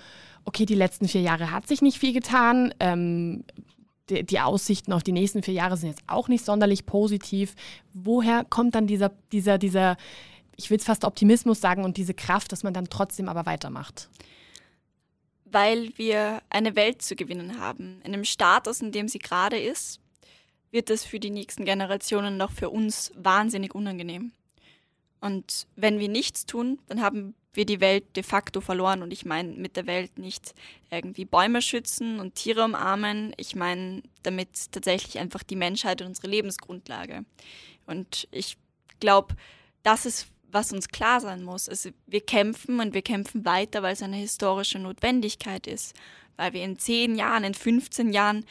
okay, 0.45 0.67
die 0.67 0.75
letzten 0.75 1.09
vier 1.09 1.21
Jahre 1.21 1.51
hat 1.51 1.69
sich 1.69 1.83
nicht 1.83 1.99
viel 1.99 2.13
getan. 2.13 2.75
Ähm, 2.81 3.45
die, 4.11 4.25
die 4.25 4.41
Aussichten 4.41 4.93
auf 4.93 5.03
die 5.03 5.13
nächsten 5.13 5.43
vier 5.43 5.55
Jahre 5.55 5.77
sind 5.77 5.91
jetzt 5.91 6.03
auch 6.07 6.29
nicht 6.29 6.45
sonderlich 6.45 6.87
positiv. 6.87 7.55
Woher 7.95 8.45
kommt 8.45 8.75
dann 8.75 8.87
dieser, 8.87 9.13
dieser, 9.33 9.59
dieser 9.59 9.97
ich 10.61 10.69
will 10.69 10.77
es 10.77 10.85
fast 10.85 11.05
Optimismus 11.05 11.59
sagen 11.59 11.85
und 11.85 11.97
diese 11.97 12.13
Kraft, 12.13 12.53
dass 12.53 12.63
man 12.63 12.75
dann 12.75 12.91
trotzdem 12.91 13.31
aber 13.31 13.47
weitermacht? 13.47 14.11
Weil 15.47 15.91
wir 15.97 16.43
eine 16.51 16.77
Welt 16.77 17.01
zu 17.01 17.17
gewinnen 17.17 17.59
haben. 17.59 18.03
In 18.05 18.13
dem 18.13 18.25
Status, 18.25 18.83
in 18.83 18.93
dem 18.93 19.09
sie 19.09 19.19
gerade 19.19 19.59
ist, 19.59 20.01
wird 20.71 20.91
es 20.91 21.03
für 21.03 21.19
die 21.19 21.31
nächsten 21.31 21.65
Generationen 21.65 22.37
noch 22.37 22.53
für 22.53 22.69
uns 22.69 23.11
wahnsinnig 23.17 23.75
unangenehm. 23.75 24.33
Und 25.23 25.67
wenn 25.77 25.99
wir 25.99 26.11
nichts 26.11 26.45
tun, 26.45 26.79
dann 26.89 27.01
haben 27.01 27.35
wir 27.55 27.65
die 27.65 27.81
Welt 27.81 28.15
de 28.15 28.23
facto 28.23 28.61
verloren. 28.61 29.03
Und 29.03 29.15
ich 29.15 29.25
meine 29.25 29.55
mit 29.55 29.77
der 29.77 29.87
Welt 29.87 30.19
nicht 30.19 30.55
irgendwie 30.91 31.25
Bäume 31.25 31.63
schützen 31.63 32.21
und 32.21 32.35
Tiere 32.35 32.65
umarmen. 32.65 33.33
Ich 33.39 33.57
meine 33.57 34.03
damit 34.25 34.71
tatsächlich 34.73 35.19
einfach 35.19 35.43
die 35.43 35.57
Menschheit 35.57 36.03
und 36.03 36.09
unsere 36.09 36.29
Lebensgrundlage. 36.29 37.25
Und 37.87 38.29
ich 38.31 38.59
glaube, 39.01 39.35
das 39.83 40.05
ist 40.05 40.29
was 40.53 40.73
uns 40.73 40.89
klar 40.89 41.21
sein 41.21 41.43
muss. 41.43 41.69
Also 41.69 41.91
wir 42.07 42.21
kämpfen 42.21 42.81
und 42.81 42.95
wir 42.95 43.03
kämpfen 43.03 43.45
weiter, 43.45 43.83
weil 43.83 43.95
es 43.95 44.03
eine 44.03 44.17
historische 44.17 44.79
Notwendigkeit 44.79 45.67
ist, 45.67 45.95
weil 46.37 46.53
wir 46.53 46.65
in 46.65 46.79
10 46.79 47.17
Jahren, 47.17 47.45
in 47.45 47.55
15 47.55 48.13
Jahren 48.13 48.45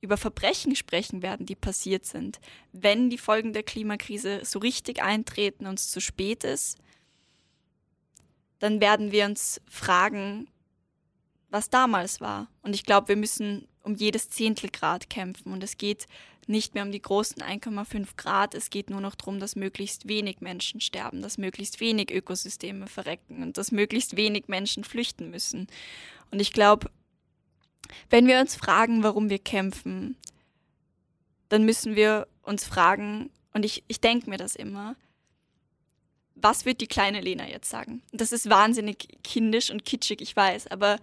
über 0.00 0.16
Verbrechen 0.16 0.76
sprechen 0.76 1.22
werden, 1.22 1.46
die 1.46 1.56
passiert 1.56 2.06
sind. 2.06 2.38
Wenn 2.72 3.10
die 3.10 3.18
Folgen 3.18 3.52
der 3.52 3.64
Klimakrise 3.64 4.40
so 4.44 4.58
richtig 4.60 5.02
eintreten 5.02 5.66
und 5.66 5.78
es 5.78 5.90
zu 5.90 6.00
spät 6.00 6.44
ist, 6.44 6.78
dann 8.60 8.80
werden 8.80 9.12
wir 9.12 9.24
uns 9.24 9.60
fragen, 9.68 10.48
was 11.50 11.70
damals 11.70 12.20
war. 12.20 12.48
Und 12.62 12.74
ich 12.74 12.84
glaube, 12.84 13.08
wir 13.08 13.16
müssen 13.16 13.66
um 13.82 13.94
jedes 13.94 14.30
Zehntelgrad 14.30 15.08
kämpfen. 15.08 15.52
Und 15.52 15.62
es 15.64 15.78
geht 15.78 16.06
nicht 16.48 16.74
mehr 16.74 16.82
um 16.82 16.92
die 16.92 17.02
großen 17.02 17.42
1,5 17.42 18.16
Grad. 18.16 18.54
Es 18.54 18.70
geht 18.70 18.90
nur 18.90 19.00
noch 19.00 19.14
darum, 19.14 19.40
dass 19.40 19.56
möglichst 19.56 20.08
wenig 20.08 20.40
Menschen 20.40 20.80
sterben, 20.80 21.22
dass 21.22 21.38
möglichst 21.38 21.80
wenig 21.80 22.10
Ökosysteme 22.10 22.86
verrecken 22.86 23.42
und 23.42 23.58
dass 23.58 23.72
möglichst 23.72 24.16
wenig 24.16 24.48
Menschen 24.48 24.84
flüchten 24.84 25.30
müssen. 25.30 25.66
Und 26.30 26.40
ich 26.40 26.52
glaube, 26.52 26.90
wenn 28.10 28.26
wir 28.26 28.40
uns 28.40 28.54
fragen, 28.54 29.02
warum 29.02 29.30
wir 29.30 29.38
kämpfen, 29.38 30.16
dann 31.48 31.64
müssen 31.64 31.96
wir 31.96 32.26
uns 32.42 32.64
fragen, 32.64 33.30
und 33.52 33.64
ich, 33.64 33.82
ich 33.88 34.00
denke 34.00 34.28
mir 34.28 34.36
das 34.36 34.54
immer, 34.54 34.94
was 36.34 36.64
wird 36.64 36.80
die 36.80 36.86
kleine 36.86 37.20
Lena 37.20 37.48
jetzt 37.48 37.70
sagen? 37.70 38.02
Das 38.12 38.32
ist 38.32 38.48
wahnsinnig 38.48 39.08
kindisch 39.24 39.70
und 39.70 39.84
kitschig, 39.84 40.20
ich 40.20 40.36
weiß, 40.36 40.68
aber 40.68 40.98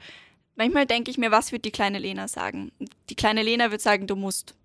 manchmal 0.55 0.85
denke 0.85 1.11
ich 1.11 1.17
mir, 1.17 1.31
was 1.31 1.51
wird 1.51 1.65
die 1.65 1.71
kleine 1.71 1.99
Lena 1.99 2.27
sagen? 2.27 2.71
Die 3.09 3.15
kleine 3.15 3.43
Lena 3.43 3.71
wird 3.71 3.81
sagen, 3.81 4.07
du 4.07 4.15
musst. 4.15 4.55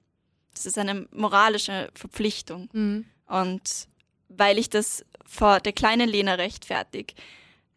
Das 0.54 0.66
ist 0.66 0.78
eine 0.78 1.06
moralische 1.12 1.90
Verpflichtung. 1.94 2.68
Mhm. 2.72 3.04
Und 3.26 3.88
weil 4.28 4.58
ich 4.58 4.70
das 4.70 5.04
vor 5.24 5.60
der 5.60 5.72
kleinen 5.72 6.08
Lena 6.08 6.34
rechtfertige, 6.34 7.14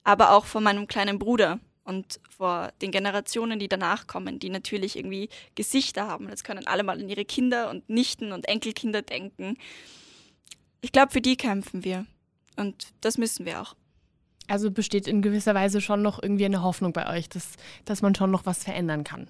aber 0.04 0.32
auch 0.32 0.46
vor 0.46 0.62
meinem 0.62 0.88
kleinen 0.88 1.20
Bruder 1.20 1.60
und 1.84 2.20
vor 2.30 2.72
den 2.82 2.92
Generationen, 2.92 3.60
die 3.60 3.68
danach 3.68 4.08
kommen, 4.08 4.40
die 4.40 4.50
natürlich 4.50 4.96
irgendwie 4.96 5.30
Gesichter 5.56 6.08
haben. 6.08 6.30
Jetzt 6.30 6.44
können 6.44 6.66
alle 6.68 6.84
mal 6.84 7.00
an 7.00 7.10
ihre 7.10 7.26
Kinder 7.26 7.70
und 7.70 7.90
Nichten 7.90 8.32
und 8.32 8.48
Enkelkinder 8.48 9.02
denken. 9.02 9.58
Ich 10.82 10.92
glaube, 10.92 11.12
für 11.12 11.22
die 11.22 11.38
kämpfen 11.38 11.84
wir. 11.84 12.06
Und 12.56 12.88
das 13.02 13.18
müssen 13.18 13.46
wir 13.46 13.62
auch. 13.62 13.76
Also 14.48 14.72
besteht 14.72 15.08
in 15.08 15.22
gewisser 15.22 15.56
Weise 15.56 15.82
schon 15.82 16.02
noch 16.02 16.22
irgendwie 16.22 16.46
eine 16.46 16.64
Hoffnung 16.64 16.94
bei 16.94 17.10
euch, 17.10 17.30
dass, 17.30 17.54
dass 17.86 18.02
man 18.02 18.14
schon 18.14 18.32
noch 18.32 18.46
was 18.46 18.64
verändern 18.64 19.04
kann 19.04 19.30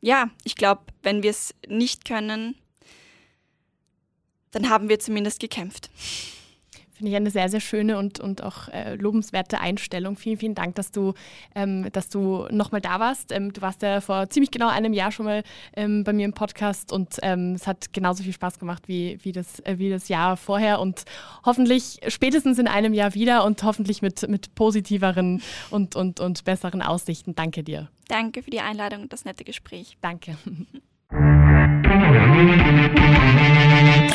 ja, 0.00 0.30
ich 0.44 0.56
glaube, 0.56 0.82
wenn 1.02 1.22
wir 1.22 1.30
es 1.30 1.54
nicht 1.66 2.04
können, 2.04 2.56
dann 4.50 4.68
haben 4.68 4.88
wir 4.88 4.98
zumindest 4.98 5.40
gekämpft. 5.40 5.90
Finde 6.96 7.10
ich 7.10 7.16
eine 7.16 7.30
sehr, 7.30 7.50
sehr 7.50 7.60
schöne 7.60 7.98
und, 7.98 8.20
und 8.20 8.42
auch 8.42 8.68
äh, 8.68 8.94
lobenswerte 8.94 9.60
Einstellung. 9.60 10.16
Vielen, 10.16 10.38
vielen 10.38 10.54
Dank, 10.54 10.76
dass 10.76 10.90
du, 10.90 11.12
ähm, 11.54 11.88
dass 11.92 12.08
du 12.08 12.46
nochmal 12.50 12.80
da 12.80 12.98
warst. 13.00 13.32
Ähm, 13.32 13.52
du 13.52 13.60
warst 13.60 13.82
ja 13.82 14.00
vor 14.00 14.30
ziemlich 14.30 14.50
genau 14.50 14.68
einem 14.68 14.94
Jahr 14.94 15.12
schon 15.12 15.26
mal 15.26 15.42
ähm, 15.74 16.04
bei 16.04 16.14
mir 16.14 16.24
im 16.24 16.32
Podcast 16.32 16.92
und 16.92 17.18
ähm, 17.22 17.52
es 17.54 17.66
hat 17.66 17.92
genauso 17.92 18.22
viel 18.22 18.32
Spaß 18.32 18.58
gemacht 18.58 18.84
wie, 18.86 19.18
wie, 19.22 19.32
das, 19.32 19.60
äh, 19.60 19.78
wie 19.78 19.90
das 19.90 20.08
Jahr 20.08 20.38
vorher 20.38 20.80
und 20.80 21.04
hoffentlich 21.44 21.98
spätestens 22.08 22.58
in 22.58 22.66
einem 22.66 22.94
Jahr 22.94 23.12
wieder 23.14 23.44
und 23.44 23.62
hoffentlich 23.62 24.00
mit, 24.00 24.26
mit 24.28 24.54
positiveren 24.54 25.42
und, 25.70 25.96
und, 25.96 26.20
und 26.20 26.44
besseren 26.44 26.80
Aussichten. 26.80 27.34
Danke 27.34 27.62
dir. 27.62 27.90
Danke 28.08 28.42
für 28.42 28.50
die 28.50 28.60
Einladung 28.60 29.02
und 29.02 29.12
das 29.12 29.26
nette 29.26 29.44
Gespräch. 29.44 29.98
Danke. 30.00 30.38